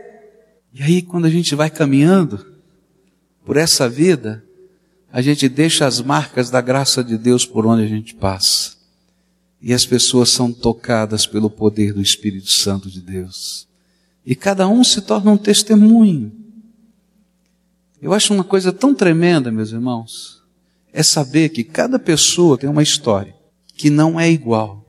E 0.74 0.84
aí, 0.84 1.02
quando 1.02 1.26
a 1.26 1.30
gente 1.30 1.56
vai 1.56 1.70
caminhando 1.70 2.46
por 3.44 3.58
essa 3.58 3.90
vida, 3.90 4.44
a 5.12 5.22
gente 5.22 5.48
deixa 5.48 5.86
as 5.86 6.02
marcas 6.02 6.50
da 6.50 6.62
graça 6.62 7.04
de 7.04 7.18
Deus 7.18 7.46
por 7.46 7.66
onde 7.66 7.84
a 7.84 7.88
gente 7.88 8.14
passa. 8.14 8.76
E 9.62 9.74
as 9.74 9.86
pessoas 9.86 10.30
são 10.30 10.52
tocadas 10.52 11.26
pelo 11.26 11.50
poder 11.50 11.94
do 11.94 12.02
Espírito 12.02 12.52
Santo 12.52 12.90
de 12.90 13.02
Deus. 13.02 13.68
E 14.26 14.36
cada 14.36 14.68
um 14.68 14.84
se 14.84 15.02
torna 15.02 15.32
um 15.32 15.38
testemunho. 15.38 16.32
Eu 18.02 18.14
acho 18.14 18.34
uma 18.34 18.44
coisa 18.44 18.72
tão 18.72 18.94
tremenda, 18.94 19.52
meus 19.52 19.72
irmãos, 19.72 20.44
é 20.94 21.02
saber 21.02 21.50
que 21.50 21.64
cada 21.64 21.98
pessoa 21.98 22.58
tem 22.58 22.70
uma 22.70 22.84
história 22.84 23.36
que 23.74 23.90
não 23.90 24.20
é 24.20 24.30
igual, 24.30 24.86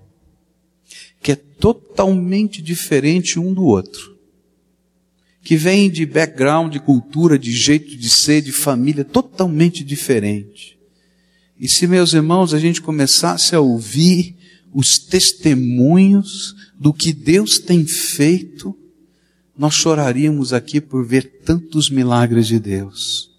que 1.22 1.33
é 1.33 1.37
totalmente 1.37 2.61
diferente 2.61 3.38
um 3.38 3.54
do 3.54 3.64
outro, 3.64 4.17
que 5.48 5.56
vem 5.56 5.88
de 5.90 6.04
background, 6.04 6.70
de 6.70 6.78
cultura, 6.78 7.38
de 7.38 7.50
jeito 7.50 7.96
de 7.96 8.11
ser, 8.11 8.42
de 8.42 8.52
família 8.52 9.02
totalmente 9.02 9.82
diferente. 9.82 10.78
E 11.58 11.66
se, 11.66 11.87
meus 11.87 12.12
irmãos, 12.12 12.52
a 12.52 12.58
gente 12.58 12.82
começasse 12.82 13.56
a 13.56 13.61
ouvir 13.61 14.37
os 14.74 14.98
testemunhos 14.98 16.54
do 16.78 16.92
que 16.92 17.14
Deus 17.14 17.58
tem 17.58 17.87
feito, 17.87 18.76
nós 19.56 19.72
choraríamos 19.72 20.52
aqui 20.52 20.82
por 20.82 21.02
ver 21.06 21.40
tantos 21.46 21.88
milagres 21.88 22.46
de 22.46 22.58
Deus. 22.58 23.30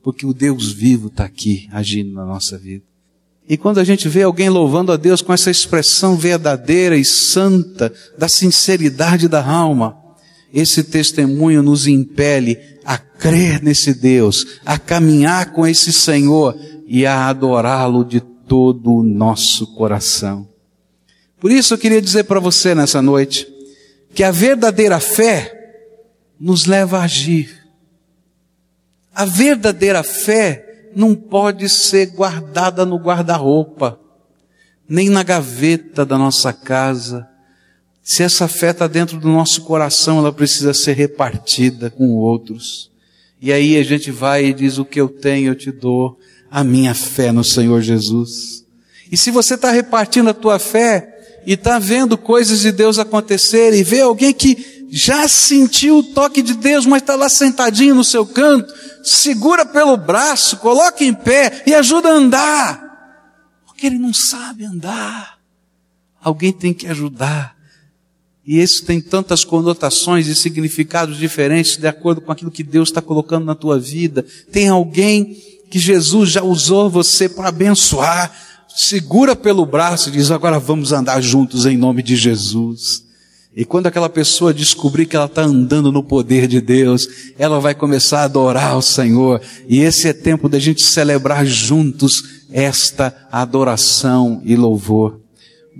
Porque 0.00 0.24
o 0.24 0.32
Deus 0.32 0.70
vivo 0.70 1.08
está 1.08 1.24
aqui 1.24 1.68
agindo 1.72 2.12
na 2.12 2.24
nossa 2.24 2.56
vida. 2.56 2.84
E 3.48 3.56
quando 3.56 3.78
a 3.78 3.84
gente 3.84 4.08
vê 4.08 4.22
alguém 4.22 4.48
louvando 4.48 4.92
a 4.92 4.96
Deus 4.96 5.22
com 5.22 5.32
essa 5.32 5.50
expressão 5.50 6.16
verdadeira 6.16 6.96
e 6.96 7.04
santa 7.04 7.92
da 8.16 8.28
sinceridade 8.28 9.26
da 9.26 9.44
alma, 9.44 10.06
esse 10.52 10.82
testemunho 10.84 11.62
nos 11.62 11.86
impele 11.86 12.58
a 12.84 12.96
crer 12.96 13.62
nesse 13.62 13.92
Deus, 13.92 14.60
a 14.64 14.78
caminhar 14.78 15.52
com 15.52 15.66
esse 15.66 15.92
Senhor 15.92 16.58
e 16.86 17.04
a 17.04 17.28
adorá-lo 17.28 18.04
de 18.04 18.20
todo 18.20 18.92
o 18.92 19.02
nosso 19.02 19.66
coração. 19.74 20.48
Por 21.38 21.50
isso 21.50 21.74
eu 21.74 21.78
queria 21.78 22.00
dizer 22.00 22.24
para 22.24 22.40
você 22.40 22.74
nessa 22.74 23.02
noite 23.02 23.46
que 24.14 24.24
a 24.24 24.30
verdadeira 24.30 24.98
fé 24.98 25.54
nos 26.40 26.64
leva 26.64 26.98
a 26.98 27.02
agir. 27.02 27.66
A 29.14 29.24
verdadeira 29.24 30.02
fé 30.02 30.90
não 30.94 31.14
pode 31.14 31.68
ser 31.68 32.06
guardada 32.06 32.86
no 32.86 32.96
guarda-roupa, 32.96 34.00
nem 34.88 35.10
na 35.10 35.22
gaveta 35.22 36.06
da 36.06 36.16
nossa 36.16 36.52
casa. 36.52 37.28
Se 38.08 38.22
essa 38.22 38.48
fé 38.48 38.70
está 38.70 38.86
dentro 38.86 39.20
do 39.20 39.28
nosso 39.28 39.60
coração, 39.60 40.16
ela 40.16 40.32
precisa 40.32 40.72
ser 40.72 40.94
repartida 40.94 41.90
com 41.90 42.14
outros. 42.14 42.90
E 43.38 43.52
aí 43.52 43.76
a 43.76 43.82
gente 43.82 44.10
vai 44.10 44.46
e 44.46 44.54
diz: 44.54 44.78
O 44.78 44.84
que 44.86 44.98
eu 44.98 45.10
tenho 45.10 45.48
eu 45.48 45.54
te 45.54 45.70
dou, 45.70 46.18
a 46.50 46.64
minha 46.64 46.94
fé 46.94 47.30
no 47.30 47.44
Senhor 47.44 47.82
Jesus. 47.82 48.64
E 49.12 49.16
se 49.16 49.30
você 49.30 49.56
está 49.56 49.70
repartindo 49.70 50.30
a 50.30 50.32
tua 50.32 50.58
fé, 50.58 51.42
e 51.44 51.52
está 51.52 51.78
vendo 51.78 52.16
coisas 52.16 52.60
de 52.60 52.72
Deus 52.72 52.98
acontecer 52.98 53.74
e 53.74 53.82
vê 53.82 54.00
alguém 54.00 54.32
que 54.32 54.88
já 54.88 55.28
sentiu 55.28 55.98
o 55.98 56.02
toque 56.02 56.40
de 56.40 56.54
Deus, 56.54 56.86
mas 56.86 57.02
está 57.02 57.14
lá 57.14 57.28
sentadinho 57.28 57.94
no 57.94 58.02
seu 58.02 58.24
canto, 58.24 58.72
segura 59.04 59.66
pelo 59.66 59.98
braço, 59.98 60.56
coloca 60.56 61.04
em 61.04 61.12
pé 61.12 61.62
e 61.66 61.74
ajuda 61.74 62.08
a 62.08 62.12
andar, 62.12 63.60
porque 63.66 63.86
ele 63.86 63.98
não 63.98 64.14
sabe 64.14 64.64
andar. 64.64 65.38
Alguém 66.22 66.54
tem 66.54 66.72
que 66.72 66.86
ajudar. 66.86 67.57
E 68.48 68.62
isso 68.62 68.82
tem 68.86 68.98
tantas 68.98 69.44
conotações 69.44 70.26
e 70.26 70.34
significados 70.34 71.18
diferentes 71.18 71.76
de 71.76 71.86
acordo 71.86 72.22
com 72.22 72.32
aquilo 72.32 72.50
que 72.50 72.62
Deus 72.62 72.88
está 72.88 73.02
colocando 73.02 73.44
na 73.44 73.54
tua 73.54 73.78
vida. 73.78 74.24
Tem 74.50 74.68
alguém 74.68 75.36
que 75.70 75.78
Jesus 75.78 76.30
já 76.30 76.42
usou 76.42 76.88
você 76.88 77.28
para 77.28 77.50
abençoar 77.50 78.34
segura 78.74 79.36
pelo 79.36 79.66
braço 79.66 80.08
e 80.08 80.12
diz: 80.12 80.30
Agora 80.30 80.58
vamos 80.58 80.92
andar 80.92 81.20
juntos 81.20 81.66
em 81.66 81.76
nome 81.76 82.02
de 82.02 82.16
Jesus. 82.16 83.04
E 83.54 83.66
quando 83.66 83.86
aquela 83.86 84.08
pessoa 84.08 84.54
descobrir 84.54 85.04
que 85.04 85.14
ela 85.14 85.26
está 85.26 85.42
andando 85.42 85.92
no 85.92 86.02
poder 86.02 86.48
de 86.48 86.62
Deus, 86.62 87.06
ela 87.38 87.60
vai 87.60 87.74
começar 87.74 88.20
a 88.20 88.24
adorar 88.24 88.78
o 88.78 88.82
Senhor. 88.82 89.42
E 89.68 89.80
esse 89.80 90.08
é 90.08 90.14
tempo 90.14 90.48
da 90.48 90.58
gente 90.58 90.82
celebrar 90.82 91.44
juntos 91.44 92.24
esta 92.50 93.14
adoração 93.30 94.40
e 94.42 94.56
louvor. 94.56 95.27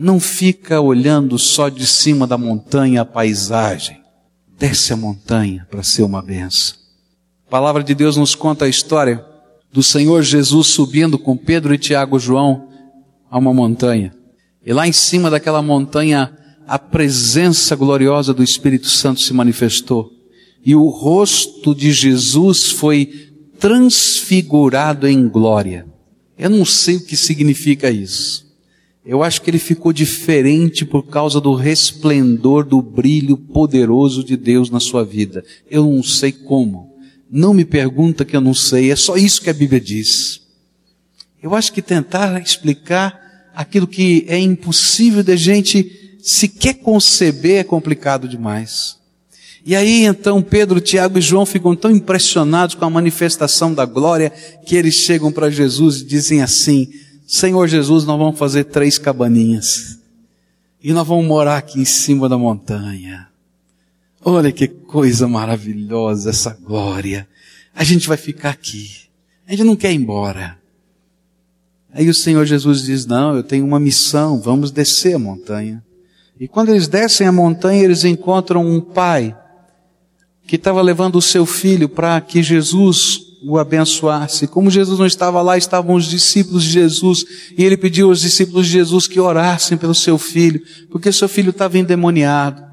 Não 0.00 0.20
fica 0.20 0.80
olhando 0.80 1.36
só 1.40 1.68
de 1.68 1.84
cima 1.84 2.24
da 2.24 2.38
montanha 2.38 3.00
a 3.00 3.04
paisagem. 3.04 4.00
Desce 4.56 4.92
a 4.92 4.96
montanha 4.96 5.66
para 5.68 5.82
ser 5.82 6.04
uma 6.04 6.22
benção. 6.22 6.76
A 7.44 7.50
palavra 7.50 7.82
de 7.82 7.96
Deus 7.96 8.16
nos 8.16 8.32
conta 8.32 8.66
a 8.66 8.68
história 8.68 9.24
do 9.72 9.82
Senhor 9.82 10.22
Jesus 10.22 10.68
subindo 10.68 11.18
com 11.18 11.36
Pedro 11.36 11.74
e 11.74 11.78
Tiago 11.78 12.16
e 12.16 12.20
João 12.20 12.68
a 13.28 13.38
uma 13.38 13.52
montanha. 13.52 14.14
E 14.64 14.72
lá 14.72 14.86
em 14.86 14.92
cima 14.92 15.28
daquela 15.28 15.60
montanha, 15.60 16.32
a 16.64 16.78
presença 16.78 17.74
gloriosa 17.74 18.32
do 18.32 18.44
Espírito 18.44 18.88
Santo 18.88 19.20
se 19.20 19.34
manifestou. 19.34 20.12
E 20.64 20.76
o 20.76 20.86
rosto 20.90 21.74
de 21.74 21.90
Jesus 21.90 22.70
foi 22.70 23.32
transfigurado 23.58 25.08
em 25.08 25.28
glória. 25.28 25.86
Eu 26.38 26.50
não 26.50 26.64
sei 26.64 26.98
o 26.98 27.04
que 27.04 27.16
significa 27.16 27.90
isso. 27.90 28.47
Eu 29.04 29.22
acho 29.22 29.40
que 29.40 29.50
ele 29.50 29.58
ficou 29.58 29.92
diferente 29.92 30.84
por 30.84 31.04
causa 31.04 31.40
do 31.40 31.54
resplendor, 31.54 32.64
do 32.64 32.82
brilho 32.82 33.36
poderoso 33.36 34.22
de 34.22 34.36
Deus 34.36 34.70
na 34.70 34.80
sua 34.80 35.04
vida. 35.04 35.44
Eu 35.70 35.84
não 35.84 36.02
sei 36.02 36.32
como. 36.32 36.94
Não 37.30 37.54
me 37.54 37.64
pergunta 37.64 38.24
que 38.24 38.36
eu 38.36 38.40
não 38.40 38.54
sei. 38.54 38.90
É 38.90 38.96
só 38.96 39.16
isso 39.16 39.40
que 39.40 39.50
a 39.50 39.54
Bíblia 39.54 39.80
diz. 39.80 40.42
Eu 41.42 41.54
acho 41.54 41.72
que 41.72 41.80
tentar 41.80 42.40
explicar 42.40 43.50
aquilo 43.54 43.86
que 43.86 44.24
é 44.28 44.38
impossível 44.38 45.22
de 45.22 45.36
gente 45.36 46.18
sequer 46.20 46.74
conceber 46.74 47.60
é 47.60 47.64
complicado 47.64 48.28
demais. 48.28 48.96
E 49.64 49.76
aí 49.76 50.04
então 50.04 50.42
Pedro, 50.42 50.80
Tiago 50.80 51.18
e 51.18 51.22
João 51.22 51.44
ficam 51.44 51.76
tão 51.76 51.90
impressionados 51.90 52.74
com 52.74 52.84
a 52.84 52.90
manifestação 52.90 53.74
da 53.74 53.84
glória 53.84 54.30
que 54.64 54.76
eles 54.76 54.94
chegam 54.94 55.30
para 55.30 55.50
Jesus 55.50 56.00
e 56.00 56.04
dizem 56.04 56.42
assim: 56.42 56.88
Senhor 57.30 57.68
Jesus, 57.68 58.06
nós 58.06 58.18
vamos 58.18 58.38
fazer 58.38 58.64
três 58.64 58.96
cabaninhas 58.96 59.98
e 60.82 60.94
nós 60.94 61.06
vamos 61.06 61.26
morar 61.26 61.58
aqui 61.58 61.78
em 61.78 61.84
cima 61.84 62.26
da 62.26 62.38
montanha. 62.38 63.28
Olha 64.24 64.50
que 64.50 64.66
coisa 64.66 65.28
maravilhosa 65.28 66.30
essa 66.30 66.54
glória. 66.54 67.28
A 67.74 67.84
gente 67.84 68.08
vai 68.08 68.16
ficar 68.16 68.48
aqui. 68.48 69.02
A 69.46 69.50
gente 69.50 69.64
não 69.64 69.76
quer 69.76 69.92
ir 69.92 69.96
embora. 69.96 70.58
Aí 71.92 72.08
o 72.08 72.14
Senhor 72.14 72.46
Jesus 72.46 72.84
diz: 72.84 73.04
Não, 73.04 73.36
eu 73.36 73.42
tenho 73.42 73.66
uma 73.66 73.78
missão, 73.78 74.40
vamos 74.40 74.70
descer 74.70 75.14
a 75.14 75.18
montanha. 75.18 75.84
E 76.40 76.48
quando 76.48 76.70
eles 76.70 76.88
descem 76.88 77.26
a 77.26 77.32
montanha, 77.32 77.84
eles 77.84 78.04
encontram 78.04 78.66
um 78.66 78.80
pai 78.80 79.36
que 80.46 80.56
estava 80.56 80.80
levando 80.80 81.16
o 81.16 81.22
seu 81.22 81.44
filho 81.44 81.90
para 81.90 82.18
que 82.22 82.42
Jesus 82.42 83.27
o 83.42 83.58
abençoasse. 83.58 84.46
Como 84.46 84.70
Jesus 84.70 84.98
não 84.98 85.06
estava 85.06 85.40
lá, 85.42 85.56
estavam 85.56 85.94
os 85.94 86.06
discípulos 86.06 86.64
de 86.64 86.70
Jesus, 86.70 87.24
e 87.56 87.64
ele 87.64 87.76
pediu 87.76 88.08
aos 88.08 88.20
discípulos 88.20 88.66
de 88.66 88.72
Jesus 88.72 89.06
que 89.06 89.20
orassem 89.20 89.78
pelo 89.78 89.94
seu 89.94 90.18
filho, 90.18 90.62
porque 90.90 91.12
seu 91.12 91.28
filho 91.28 91.50
estava 91.50 91.78
endemoniado. 91.78 92.67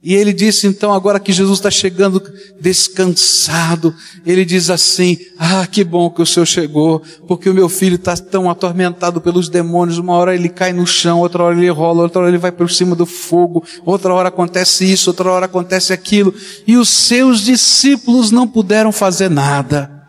E 0.00 0.14
ele 0.14 0.32
disse 0.32 0.68
então, 0.68 0.92
agora 0.92 1.18
que 1.18 1.32
Jesus 1.32 1.58
está 1.58 1.72
chegando 1.72 2.22
descansado, 2.60 3.92
ele 4.24 4.44
diz 4.44 4.70
assim: 4.70 5.18
Ah, 5.36 5.66
que 5.66 5.82
bom 5.82 6.08
que 6.08 6.22
o 6.22 6.26
Senhor 6.26 6.46
chegou, 6.46 7.02
porque 7.26 7.50
o 7.50 7.54
meu 7.54 7.68
filho 7.68 7.96
está 7.96 8.16
tão 8.16 8.48
atormentado 8.48 9.20
pelos 9.20 9.48
demônios. 9.48 9.98
Uma 9.98 10.12
hora 10.14 10.36
ele 10.36 10.48
cai 10.48 10.72
no 10.72 10.86
chão, 10.86 11.18
outra 11.18 11.42
hora 11.42 11.56
ele 11.56 11.68
rola, 11.68 12.02
outra 12.02 12.20
hora 12.20 12.30
ele 12.30 12.38
vai 12.38 12.52
por 12.52 12.70
cima 12.70 12.94
do 12.94 13.04
fogo, 13.04 13.64
outra 13.84 14.14
hora 14.14 14.28
acontece 14.28 14.84
isso, 14.84 15.10
outra 15.10 15.32
hora 15.32 15.46
acontece 15.46 15.92
aquilo. 15.92 16.32
E 16.64 16.76
os 16.76 16.88
seus 16.88 17.40
discípulos 17.40 18.30
não 18.30 18.46
puderam 18.46 18.92
fazer 18.92 19.28
nada. 19.28 20.08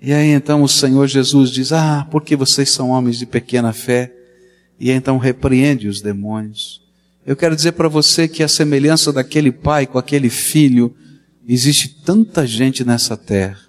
E 0.00 0.12
aí 0.12 0.28
então 0.28 0.62
o 0.62 0.68
Senhor 0.68 1.08
Jesus 1.08 1.50
diz: 1.50 1.72
Ah, 1.72 2.06
porque 2.08 2.36
vocês 2.36 2.70
são 2.70 2.90
homens 2.90 3.18
de 3.18 3.26
pequena 3.26 3.72
fé. 3.72 4.14
E 4.78 4.88
então 4.92 5.18
repreende 5.18 5.88
os 5.88 6.00
demônios. 6.00 6.80
Eu 7.30 7.36
quero 7.36 7.54
dizer 7.54 7.70
para 7.72 7.86
você 7.86 8.26
que 8.26 8.42
a 8.42 8.48
semelhança 8.48 9.12
daquele 9.12 9.52
pai 9.52 9.86
com 9.86 9.98
aquele 9.98 10.28
filho, 10.28 10.92
existe 11.46 11.88
tanta 12.04 12.44
gente 12.44 12.84
nessa 12.84 13.16
terra. 13.16 13.60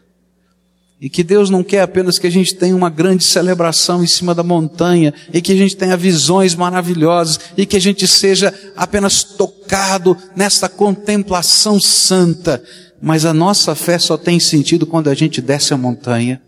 E 0.99 1.07
que 1.07 1.23
Deus 1.23 1.47
não 1.47 1.63
quer 1.63 1.81
apenas 1.81 2.17
que 2.17 2.25
a 2.25 2.31
gente 2.31 2.55
tenha 2.55 2.75
uma 2.75 2.89
grande 2.89 3.23
celebração 3.23 4.03
em 4.03 4.07
cima 4.07 4.33
da 4.33 4.41
montanha, 4.41 5.13
e 5.31 5.43
que 5.43 5.51
a 5.51 5.55
gente 5.55 5.77
tenha 5.77 5.95
visões 5.95 6.55
maravilhosas, 6.55 7.39
e 7.55 7.67
que 7.67 7.77
a 7.77 7.79
gente 7.79 8.07
seja 8.07 8.51
apenas 8.75 9.23
tocado 9.23 10.17
nesta 10.35 10.67
contemplação 10.67 11.79
santa. 11.79 12.63
Mas 12.99 13.25
a 13.25 13.33
nossa 13.33 13.75
fé 13.75 13.99
só 13.99 14.17
tem 14.17 14.39
sentido 14.39 14.87
quando 14.87 15.07
a 15.07 15.13
gente 15.13 15.39
desce 15.39 15.71
a 15.71 15.77
montanha 15.77 16.41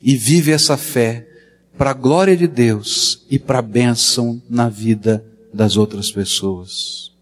e 0.00 0.14
vive 0.14 0.52
essa 0.52 0.76
fé 0.76 1.26
para 1.76 1.90
a 1.90 1.94
glória 1.94 2.36
de 2.36 2.46
Deus 2.46 3.26
e 3.28 3.40
para 3.40 3.58
a 3.58 3.62
bênção 3.62 4.40
na 4.48 4.68
vida 4.68 5.27
das 5.52 5.76
outras 5.76 6.10
pessoas. 6.10 7.12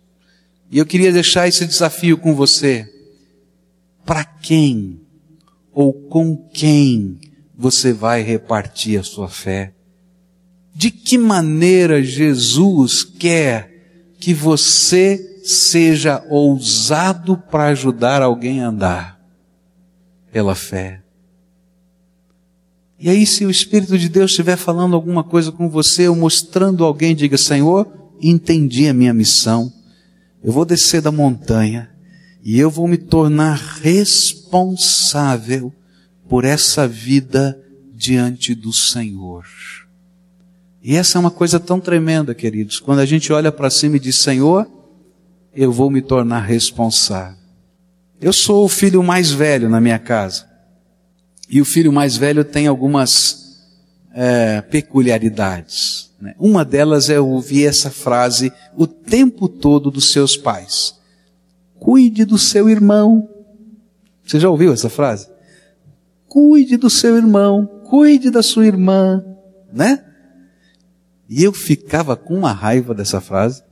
E 0.70 0.78
eu 0.78 0.86
queria 0.86 1.12
deixar 1.12 1.48
esse 1.48 1.66
desafio 1.66 2.18
com 2.18 2.34
você. 2.34 2.92
Para 4.04 4.24
quem 4.24 5.00
ou 5.72 5.92
com 5.92 6.36
quem 6.36 7.18
você 7.56 7.92
vai 7.92 8.22
repartir 8.22 8.98
a 9.00 9.02
sua 9.02 9.28
fé? 9.28 9.72
De 10.74 10.90
que 10.90 11.16
maneira 11.16 12.02
Jesus 12.02 13.02
quer 13.02 14.14
que 14.18 14.34
você 14.34 15.40
seja 15.44 16.24
ousado 16.28 17.38
para 17.38 17.68
ajudar 17.68 18.22
alguém 18.22 18.62
a 18.62 18.68
andar? 18.68 19.16
pela 20.36 20.54
fé. 20.54 21.00
E 22.98 23.08
aí, 23.08 23.24
se 23.24 23.46
o 23.46 23.50
Espírito 23.50 23.96
de 23.96 24.06
Deus 24.06 24.32
estiver 24.32 24.58
falando 24.58 24.94
alguma 24.94 25.24
coisa 25.24 25.50
com 25.50 25.66
você, 25.66 26.08
ou 26.08 26.14
mostrando 26.14 26.84
alguém, 26.84 27.16
diga: 27.16 27.38
Senhor, 27.38 28.05
entendi 28.20 28.88
a 28.88 28.94
minha 28.94 29.14
missão. 29.14 29.72
Eu 30.42 30.52
vou 30.52 30.64
descer 30.64 31.00
da 31.00 31.10
montanha 31.10 31.90
e 32.42 32.58
eu 32.58 32.70
vou 32.70 32.86
me 32.86 32.96
tornar 32.96 33.56
responsável 33.82 35.72
por 36.28 36.44
essa 36.44 36.86
vida 36.86 37.60
diante 37.94 38.54
do 38.54 38.72
Senhor. 38.72 39.44
E 40.82 40.94
essa 40.94 41.18
é 41.18 41.20
uma 41.20 41.30
coisa 41.30 41.58
tão 41.58 41.80
tremenda, 41.80 42.34
queridos, 42.34 42.78
quando 42.78 43.00
a 43.00 43.06
gente 43.06 43.32
olha 43.32 43.50
para 43.50 43.70
cima 43.70 43.96
e 43.96 44.00
diz: 44.00 44.18
Senhor, 44.18 44.70
eu 45.54 45.72
vou 45.72 45.90
me 45.90 46.00
tornar 46.00 46.40
responsável. 46.40 47.36
Eu 48.20 48.32
sou 48.32 48.64
o 48.64 48.68
filho 48.68 49.02
mais 49.02 49.30
velho 49.30 49.68
na 49.68 49.80
minha 49.80 49.98
casa. 49.98 50.46
E 51.48 51.60
o 51.60 51.64
filho 51.64 51.92
mais 51.92 52.16
velho 52.16 52.44
tem 52.44 52.66
algumas 52.66 53.45
é, 54.18 54.62
peculiaridades. 54.62 56.10
Né? 56.18 56.34
Uma 56.38 56.64
delas 56.64 57.10
é 57.10 57.20
ouvir 57.20 57.66
essa 57.66 57.90
frase 57.90 58.50
o 58.74 58.86
tempo 58.86 59.46
todo 59.46 59.90
dos 59.90 60.10
seus 60.10 60.38
pais: 60.38 60.98
Cuide 61.78 62.24
do 62.24 62.38
seu 62.38 62.70
irmão. 62.70 63.28
Você 64.24 64.40
já 64.40 64.48
ouviu 64.48 64.72
essa 64.72 64.88
frase? 64.88 65.28
Cuide 66.26 66.78
do 66.78 66.88
seu 66.88 67.16
irmão, 67.16 67.66
cuide 67.84 68.30
da 68.30 68.42
sua 68.42 68.66
irmã, 68.66 69.22
né? 69.72 70.02
E 71.28 71.44
eu 71.44 71.52
ficava 71.52 72.16
com 72.16 72.34
uma 72.34 72.52
raiva 72.52 72.94
dessa 72.94 73.20
frase. 73.20 73.62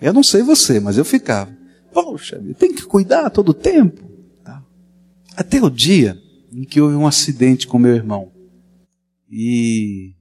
Eu 0.00 0.12
não 0.12 0.22
sei 0.22 0.42
você, 0.42 0.78
mas 0.78 0.98
eu 0.98 1.04
ficava. 1.04 1.50
Poxa, 1.92 2.40
tem 2.58 2.74
que 2.74 2.82
cuidar 2.82 3.30
todo 3.30 3.50
o 3.50 3.54
tempo. 3.54 4.02
Tá? 4.44 4.62
Até 5.36 5.62
o 5.62 5.70
dia 5.70 6.20
em 6.52 6.64
que 6.64 6.80
houve 6.80 6.96
um 6.96 7.06
acidente 7.06 7.66
com 7.66 7.78
meu 7.78 7.94
irmão. 7.94 8.33
E 9.36 10.14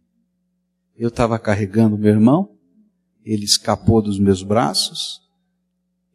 eu 0.97 1.09
estava 1.09 1.37
carregando 1.37 1.99
meu 1.99 2.09
irmão, 2.09 2.57
ele 3.23 3.45
escapou 3.45 4.01
dos 4.01 4.17
meus 4.17 4.41
braços, 4.41 5.21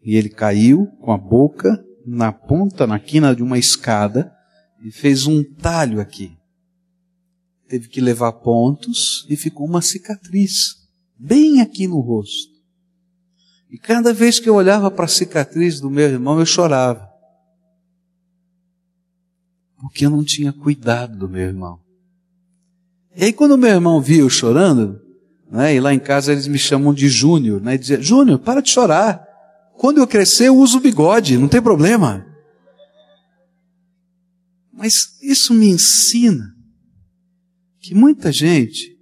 e 0.02 0.16
ele 0.16 0.28
caiu 0.28 0.88
com 1.00 1.12
a 1.12 1.16
boca 1.16 1.80
na 2.04 2.32
ponta, 2.32 2.88
na 2.88 2.98
quina 2.98 3.36
de 3.36 3.40
uma 3.40 3.56
escada, 3.56 4.34
e 4.82 4.90
fez 4.90 5.28
um 5.28 5.44
talho 5.44 6.00
aqui. 6.00 6.36
Teve 7.68 7.86
que 7.86 8.00
levar 8.00 8.32
pontos 8.32 9.24
e 9.30 9.36
ficou 9.36 9.64
uma 9.64 9.80
cicatriz, 9.80 10.74
bem 11.16 11.60
aqui 11.60 11.86
no 11.86 12.00
rosto. 12.00 12.52
E 13.70 13.78
cada 13.78 14.12
vez 14.12 14.40
que 14.40 14.48
eu 14.48 14.56
olhava 14.56 14.90
para 14.90 15.04
a 15.04 15.08
cicatriz 15.08 15.78
do 15.78 15.88
meu 15.88 16.08
irmão, 16.08 16.40
eu 16.40 16.46
chorava. 16.46 17.08
Porque 19.76 20.04
eu 20.04 20.10
não 20.10 20.24
tinha 20.24 20.52
cuidado 20.52 21.16
do 21.16 21.28
meu 21.28 21.42
irmão. 21.42 21.86
E 23.18 23.24
aí 23.24 23.32
quando 23.32 23.58
meu 23.58 23.70
irmão 23.70 24.00
via 24.00 24.20
eu 24.20 24.30
chorando, 24.30 25.02
né, 25.50 25.74
e 25.74 25.80
lá 25.80 25.92
em 25.92 25.98
casa 25.98 26.30
eles 26.30 26.46
me 26.46 26.56
chamam 26.56 26.94
de 26.94 27.08
Júnior, 27.08 27.60
né, 27.60 27.74
e 27.74 27.78
dizia, 27.78 28.00
Júnior, 28.00 28.38
para 28.38 28.62
de 28.62 28.70
chorar. 28.70 29.26
Quando 29.76 29.98
eu 29.98 30.06
crescer 30.06 30.46
eu 30.46 30.56
uso 30.56 30.78
bigode, 30.78 31.36
não 31.36 31.48
tem 31.48 31.60
problema. 31.60 32.24
Mas 34.72 35.18
isso 35.20 35.52
me 35.52 35.66
ensina 35.66 36.54
que 37.80 37.92
muita 37.92 38.30
gente 38.30 38.96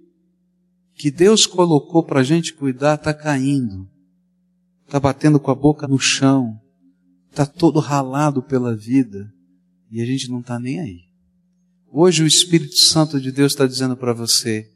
que 0.95 1.11
Deus 1.11 1.45
colocou 1.45 2.03
para 2.03 2.21
a 2.21 2.23
gente 2.23 2.55
cuidar 2.55 2.95
está 2.95 3.13
caindo, 3.13 3.87
está 4.83 4.99
batendo 4.99 5.39
com 5.39 5.51
a 5.51 5.55
boca 5.55 5.87
no 5.87 5.99
chão, 5.99 6.59
está 7.29 7.45
todo 7.45 7.79
ralado 7.79 8.41
pela 8.41 8.75
vida 8.75 9.31
e 9.91 10.01
a 10.01 10.05
gente 10.07 10.27
não 10.27 10.39
está 10.39 10.57
nem 10.57 10.79
aí. 10.79 11.06
Hoje 11.99 12.21
o 12.21 12.27
Espírito 12.27 12.77
Santo 12.77 13.19
de 13.19 13.31
Deus 13.31 13.53
está 13.53 13.65
dizendo 13.65 13.97
para 13.97 14.13
você: 14.13 14.69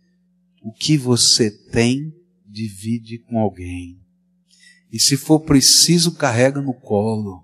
o 0.60 0.73
que 0.73 0.97
você 0.97 1.51
tem, 1.51 2.12
divide 2.43 3.19
com 3.19 3.38
alguém. 3.38 3.99
E 4.91 4.99
se 4.99 5.15
for 5.15 5.39
preciso, 5.39 6.13
carrega 6.13 6.60
no 6.60 6.73
colo, 6.73 7.43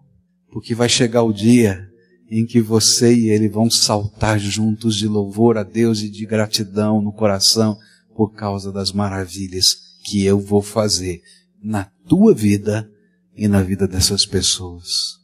porque 0.51 0.73
vai 0.73 0.89
chegar 0.89 1.21
o 1.21 1.31
dia 1.31 1.87
em 2.27 2.43
que 2.43 2.59
você 2.59 3.13
e 3.13 3.29
ele 3.29 3.47
vão 3.47 3.69
saltar 3.69 4.39
juntos 4.39 4.95
de 4.95 5.07
louvor 5.07 5.59
a 5.59 5.63
Deus 5.63 6.01
e 6.01 6.09
de 6.09 6.25
gratidão 6.25 6.99
no 6.99 7.13
coração 7.13 7.77
por 8.15 8.33
causa 8.33 8.71
das 8.71 8.91
maravilhas 8.91 9.75
que 10.03 10.25
eu 10.25 10.39
vou 10.39 10.63
fazer 10.63 11.21
na 11.61 11.83
tua 12.07 12.33
vida 12.33 12.91
e 13.35 13.47
na 13.47 13.61
vida 13.61 13.87
dessas 13.87 14.25
pessoas. 14.25 15.19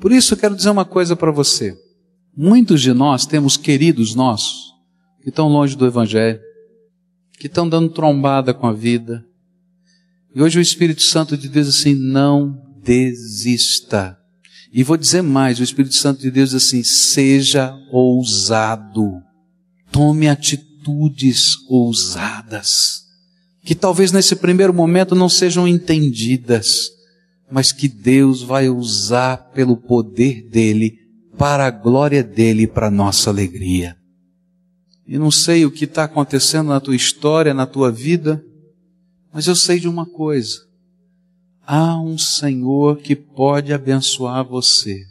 Por 0.00 0.10
isso 0.10 0.34
eu 0.34 0.38
quero 0.38 0.56
dizer 0.56 0.70
uma 0.70 0.84
coisa 0.84 1.14
para 1.14 1.30
você. 1.30 1.85
Muitos 2.36 2.82
de 2.82 2.92
nós 2.92 3.24
temos 3.24 3.56
queridos 3.56 4.14
nossos 4.14 4.74
que 5.22 5.30
estão 5.30 5.48
longe 5.48 5.74
do 5.74 5.86
Evangelho, 5.86 6.38
que 7.38 7.46
estão 7.46 7.66
dando 7.66 7.88
trombada 7.88 8.52
com 8.52 8.66
a 8.66 8.74
vida. 8.74 9.24
E 10.34 10.42
hoje 10.42 10.58
o 10.58 10.62
Espírito 10.62 11.00
Santo 11.00 11.34
te 11.38 11.48
diz 11.48 11.66
assim: 11.66 11.94
não 11.94 12.62
desista. 12.84 14.18
E 14.70 14.82
vou 14.82 14.98
dizer 14.98 15.22
mais: 15.22 15.58
o 15.58 15.62
Espírito 15.62 15.94
Santo 15.94 16.20
de 16.20 16.30
Deus 16.30 16.50
diz 16.50 16.62
assim: 16.62 16.84
seja 16.84 17.74
ousado, 17.90 19.22
tome 19.90 20.28
atitudes 20.28 21.56
ousadas, 21.70 23.04
que 23.64 23.74
talvez 23.74 24.12
nesse 24.12 24.36
primeiro 24.36 24.74
momento 24.74 25.14
não 25.14 25.30
sejam 25.30 25.66
entendidas, 25.66 26.90
mas 27.50 27.72
que 27.72 27.88
Deus 27.88 28.42
vai 28.42 28.68
usar 28.68 29.38
pelo 29.54 29.74
poder 29.74 30.46
dele, 30.50 31.05
para 31.36 31.66
a 31.66 31.70
glória 31.70 32.22
dele 32.22 32.62
e 32.62 32.66
para 32.66 32.88
a 32.88 32.90
nossa 32.90 33.30
alegria. 33.30 33.96
E 35.06 35.18
não 35.18 35.30
sei 35.30 35.64
o 35.64 35.70
que 35.70 35.84
está 35.84 36.04
acontecendo 36.04 36.68
na 36.68 36.80
tua 36.80 36.96
história, 36.96 37.54
na 37.54 37.66
tua 37.66 37.90
vida, 37.92 38.44
mas 39.32 39.46
eu 39.46 39.54
sei 39.54 39.78
de 39.78 39.88
uma 39.88 40.06
coisa 40.06 40.66
há 41.66 42.00
um 42.00 42.16
Senhor 42.16 42.98
que 42.98 43.16
pode 43.16 43.72
abençoar 43.72 44.44
você. 44.44 45.04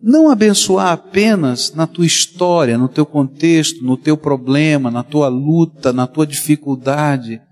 Não 0.00 0.30
abençoar 0.30 0.92
apenas 0.92 1.72
na 1.74 1.86
tua 1.86 2.06
história, 2.06 2.78
no 2.78 2.88
teu 2.88 3.04
contexto, 3.04 3.84
no 3.84 3.96
teu 3.96 4.16
problema, 4.16 4.90
na 4.90 5.02
tua 5.02 5.28
luta, 5.28 5.92
na 5.92 6.06
tua 6.06 6.26
dificuldade. 6.26 7.42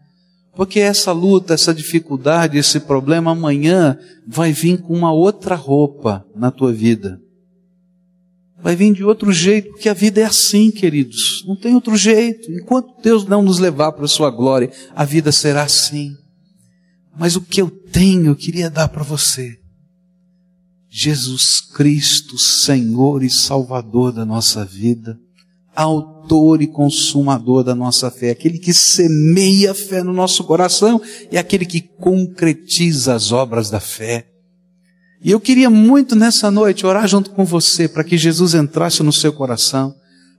Porque 0.55 0.79
essa 0.79 1.11
luta, 1.13 1.55
essa 1.55 1.75
dificuldade, 1.75 2.59
esse 2.59 2.81
problema 2.81 3.33
amanhã 3.33 3.99
vai 4.27 4.53
vir 4.53 4.81
com 4.81 4.95
uma 4.95 5.13
outra 5.13 5.55
roupa 5.55 6.25
na 6.35 6.51
tua 6.51 6.73
vida. 6.73 7.21
Vai 8.63 8.77
vir 8.77 8.95
de 8.95 9.05
outro 9.05 9.33
jeito, 9.33 9.71
porque 9.71 9.89
a 9.89 9.95
vida 9.95 10.21
é 10.21 10.25
assim, 10.25 10.71
queridos. 10.71 11.45
Não 11.47 11.55
tem 11.55 11.75
outro 11.75 11.97
jeito. 11.97 12.51
Enquanto 12.51 13.03
Deus 13.03 13.27
não 13.27 13.43
nos 13.43 13.59
levar 13.59 13.93
para 13.93 14.07
a 14.07 14.09
sua 14.09 14.31
glória, 14.31 14.71
a 14.95 15.05
vida 15.05 15.31
será 15.33 15.65
assim. 15.65 16.17
Mas 17.19 17.37
o 17.37 17.43
que 17.43 17.61
eu 17.61 17.69
tenho, 17.69 18.29
eu 18.29 18.37
queria 18.37 18.71
dar 18.71 18.89
para 18.89 19.03
você. 19.03 19.59
Jesus 20.89 21.61
Cristo, 21.61 22.39
Senhor 22.39 23.23
e 23.23 23.29
Salvador 23.29 24.13
da 24.13 24.25
nossa 24.25 24.65
vida, 24.65 25.19
autor 25.75 26.63
e 26.63 26.67
consumador 26.67 27.65
da 27.65 27.75
nossa 27.75 28.11
fé, 28.11 28.31
aquele 28.31 28.59
que 28.59 28.73
semeia 28.73 29.73
a 29.73 29.75
fé 29.75 30.03
no 30.03 30.13
nosso 30.13 30.45
coração 30.45 31.01
e 31.31 31.37
aquele 31.37 31.67
que 31.67 31.81
concretiza 31.81 33.15
as 33.15 33.33
obras 33.33 33.71
da 33.71 33.81
fé. 33.81 34.27
E 35.23 35.31
eu 35.31 35.41
queria 35.41 35.71
muito 35.71 36.15
nessa 36.15 36.51
noite 36.51 36.85
orar 36.85 37.09
junto 37.09 37.31
com 37.31 37.45
você 37.45 37.89
para 37.89 38.05
que 38.05 38.19
Jesus 38.19 38.55
entrasse 38.55 39.03
no 39.03 39.13
seu 39.13 39.33
coração, 39.33 39.95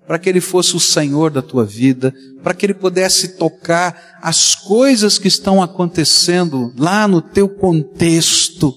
para 0.06 0.20
que 0.20 0.30
Ele 0.30 0.40
fosse 0.40 0.76
o 0.76 0.80
Senhor 0.80 1.32
da 1.32 1.42
tua 1.42 1.66
vida, 1.66 2.14
para 2.44 2.54
que 2.54 2.68
Ele 2.68 2.74
pudesse 2.76 3.38
tocar 3.38 4.20
as 4.22 4.54
coisas 4.54 5.18
que 5.18 5.28
estão 5.28 5.62
acontecendo 5.62 6.72
lá 6.78 7.08
no 7.08 7.20
teu 7.20 7.50
contexto, 7.50 8.76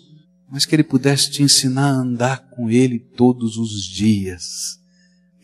mas 0.51 0.65
que 0.65 0.75
Ele 0.75 0.83
pudesse 0.83 1.31
te 1.31 1.43
ensinar 1.43 1.91
a 1.91 2.01
andar 2.01 2.49
com 2.51 2.71
Ele 2.71 2.99
todos 2.99 3.59
os 3.59 3.85
dias. 3.85 4.79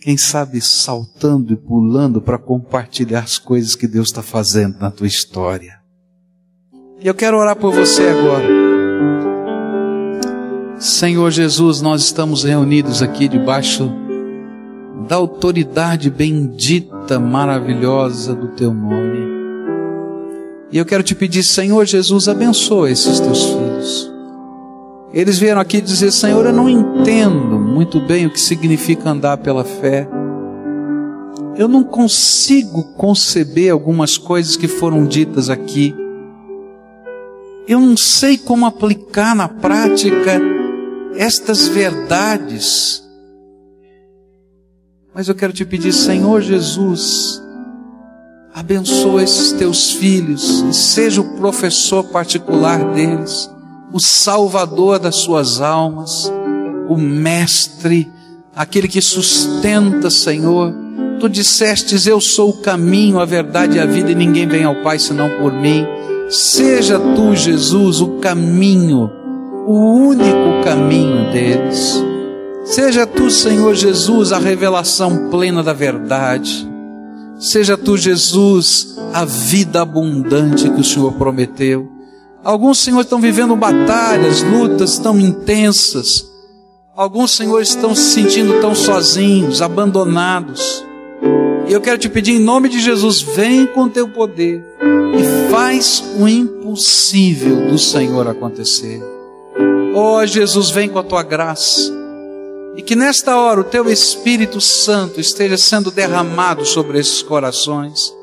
Quem 0.04 0.18
sabe 0.18 0.60
saltando 0.60 1.54
e 1.54 1.56
pulando 1.56 2.20
para 2.20 2.36
compartilhar 2.36 3.20
as 3.20 3.38
coisas 3.38 3.74
que 3.74 3.88
Deus 3.88 4.08
está 4.08 4.22
fazendo 4.22 4.78
na 4.78 4.90
tua 4.90 5.06
história. 5.06 5.78
E 7.00 7.08
eu 7.08 7.14
quero 7.14 7.38
orar 7.38 7.56
por 7.56 7.72
você 7.72 8.02
agora. 8.08 8.44
Senhor 10.78 11.30
Jesus, 11.30 11.80
nós 11.80 12.04
estamos 12.04 12.44
reunidos 12.44 13.00
aqui 13.00 13.26
debaixo 13.26 13.90
da 15.08 15.16
autoridade 15.16 16.10
bendita, 16.10 17.18
maravilhosa 17.18 18.34
do 18.34 18.48
teu 18.48 18.74
nome. 18.74 19.26
E 20.70 20.76
eu 20.76 20.84
quero 20.84 21.02
te 21.02 21.14
pedir, 21.14 21.42
Senhor 21.42 21.86
Jesus, 21.86 22.28
abençoa 22.28 22.90
esses 22.90 23.20
teus 23.20 23.42
filhos. 23.42 24.12
Eles 25.14 25.38
vieram 25.38 25.62
aqui 25.62 25.80
dizer: 25.80 26.10
Senhor, 26.10 26.44
eu 26.44 26.52
não 26.52 26.68
entendo 26.68 27.53
muito 27.74 28.00
bem 28.00 28.24
o 28.24 28.30
que 28.30 28.40
significa 28.40 29.10
andar 29.10 29.38
pela 29.38 29.64
fé. 29.64 30.08
Eu 31.56 31.66
não 31.66 31.82
consigo 31.82 32.84
conceber 32.94 33.72
algumas 33.72 34.16
coisas 34.16 34.56
que 34.56 34.68
foram 34.68 35.04
ditas 35.04 35.50
aqui. 35.50 35.94
Eu 37.66 37.80
não 37.80 37.96
sei 37.96 38.38
como 38.38 38.64
aplicar 38.64 39.34
na 39.34 39.48
prática 39.48 40.40
estas 41.16 41.66
verdades 41.68 43.02
Mas 45.14 45.28
eu 45.28 45.34
quero 45.34 45.52
te 45.52 45.64
pedir, 45.64 45.92
Senhor 45.92 46.42
Jesus, 46.42 47.40
abençoa 48.52 49.22
esses 49.22 49.52
teus 49.52 49.92
filhos 49.92 50.64
e 50.68 50.74
seja 50.74 51.20
o 51.20 51.36
professor 51.36 52.02
particular 52.02 52.92
deles, 52.92 53.48
o 53.92 54.00
salvador 54.00 54.98
das 54.98 55.14
suas 55.14 55.60
almas, 55.60 56.28
o 56.88 56.96
mestre, 56.96 58.10
aquele 58.54 58.88
que 58.88 59.00
sustenta, 59.00 60.10
Senhor. 60.10 60.74
Tu 61.20 61.28
dissestes: 61.28 62.06
Eu 62.06 62.20
sou 62.20 62.50
o 62.50 62.60
caminho, 62.60 63.18
a 63.18 63.24
verdade 63.24 63.76
e 63.76 63.80
a 63.80 63.86
vida, 63.86 64.10
e 64.10 64.14
ninguém 64.14 64.46
vem 64.46 64.64
ao 64.64 64.82
Pai 64.82 64.98
senão 64.98 65.28
por 65.40 65.52
mim. 65.52 65.84
Seja 66.28 66.98
tu, 66.98 67.36
Jesus, 67.36 68.00
o 68.00 68.18
caminho, 68.18 69.10
o 69.66 70.08
único 70.08 70.64
caminho 70.64 71.32
deles. 71.32 72.02
Seja 72.64 73.06
tu, 73.06 73.30
Senhor 73.30 73.74
Jesus, 73.74 74.32
a 74.32 74.38
revelação 74.38 75.28
plena 75.28 75.62
da 75.62 75.74
verdade. 75.74 76.66
Seja 77.38 77.76
tu, 77.76 77.96
Jesus, 77.96 78.96
a 79.12 79.24
vida 79.24 79.82
abundante 79.82 80.70
que 80.70 80.80
o 80.80 80.84
Senhor 80.84 81.12
prometeu. 81.12 81.90
Alguns, 82.42 82.78
Senhor, 82.78 83.00
estão 83.00 83.20
vivendo 83.20 83.54
batalhas, 83.54 84.42
lutas 84.42 84.98
tão 84.98 85.18
intensas. 85.18 86.26
Alguns, 86.96 87.32
Senhor, 87.32 87.60
estão 87.60 87.92
se 87.92 88.12
sentindo 88.12 88.60
tão 88.60 88.72
sozinhos, 88.72 89.60
abandonados. 89.60 90.84
E 91.66 91.72
eu 91.72 91.80
quero 91.80 91.98
te 91.98 92.08
pedir 92.08 92.34
em 92.34 92.38
nome 92.38 92.68
de 92.68 92.78
Jesus, 92.78 93.20
vem 93.20 93.66
com 93.66 93.88
teu 93.88 94.08
poder 94.08 94.64
e 94.80 95.50
faz 95.50 96.04
o 96.20 96.28
impossível 96.28 97.66
do 97.68 97.76
Senhor 97.78 98.28
acontecer. 98.28 99.02
Oh 99.92 100.24
Jesus, 100.24 100.70
vem 100.70 100.88
com 100.88 101.00
a 101.00 101.02
tua 101.02 101.24
graça. 101.24 101.92
E 102.76 102.82
que 102.82 102.94
nesta 102.94 103.36
hora 103.36 103.62
o 103.62 103.64
teu 103.64 103.90
Espírito 103.90 104.60
Santo 104.60 105.20
esteja 105.20 105.56
sendo 105.56 105.90
derramado 105.90 106.64
sobre 106.64 107.00
esses 107.00 107.22
corações. 107.22 108.14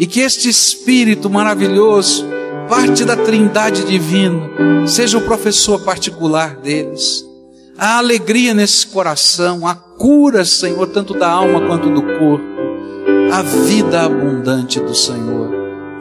E 0.00 0.04
que 0.04 0.18
este 0.18 0.48
Espírito 0.48 1.30
maravilhoso, 1.30 2.24
parte 2.68 3.04
da 3.04 3.14
Trindade 3.14 3.84
Divina, 3.84 4.50
seja 4.84 5.16
o 5.16 5.22
professor 5.22 5.80
particular 5.84 6.56
deles. 6.56 7.24
A 7.78 7.98
alegria 7.98 8.54
nesse 8.54 8.86
coração, 8.86 9.66
a 9.66 9.74
cura, 9.74 10.44
Senhor, 10.44 10.86
tanto 10.86 11.12
da 11.12 11.28
alma 11.28 11.66
quanto 11.66 11.90
do 11.90 12.02
corpo 12.02 12.56
a 13.32 13.42
vida 13.42 14.02
abundante 14.02 14.80
do 14.80 14.94
Senhor. 14.94 15.50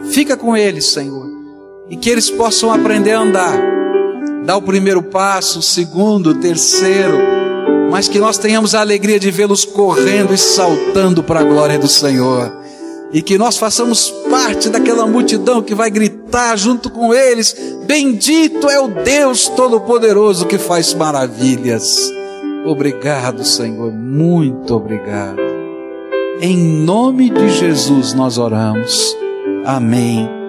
Fica 0.10 0.38
com 0.38 0.56
eles, 0.56 0.86
Senhor, 0.86 1.28
e 1.90 1.98
que 1.98 2.10
eles 2.10 2.30
possam 2.30 2.72
aprender 2.72 3.12
a 3.12 3.20
andar, 3.20 3.60
dar 4.46 4.58
o 4.58 4.62
primeiro 4.62 5.04
passo, 5.04 5.60
o 5.60 5.64
segundo, 5.64 6.30
o 6.30 6.36
terceiro, 6.36 7.18
mas 7.92 8.08
que 8.08 8.20
nós 8.20 8.38
tenhamos 8.38 8.76
a 8.76 8.82
alegria 8.82 9.20
de 9.20 9.32
vê-los 9.32 9.66
correndo 9.66 10.34
e 10.34 10.38
saltando 10.38 11.24
para 11.24 11.42
a 11.42 11.44
glória 11.44 11.80
do 11.80 11.88
Senhor. 11.88 12.65
E 13.16 13.22
que 13.22 13.38
nós 13.38 13.58
façamos 13.58 14.12
parte 14.30 14.68
daquela 14.68 15.08
multidão 15.08 15.62
que 15.62 15.74
vai 15.74 15.90
gritar 15.90 16.58
junto 16.58 16.90
com 16.90 17.14
eles: 17.14 17.56
Bendito 17.86 18.70
é 18.70 18.78
o 18.78 18.90
Deus 18.90 19.48
Todo-Poderoso 19.48 20.46
que 20.46 20.58
faz 20.58 20.94
maravilhas. 20.94 22.12
Obrigado, 22.66 23.46
Senhor, 23.46 23.90
muito 23.90 24.76
obrigado. 24.76 25.40
Em 26.42 26.58
nome 26.58 27.30
de 27.30 27.48
Jesus 27.48 28.14
nós 28.14 28.38
oramos. 28.38 29.16
Amém 29.64 30.45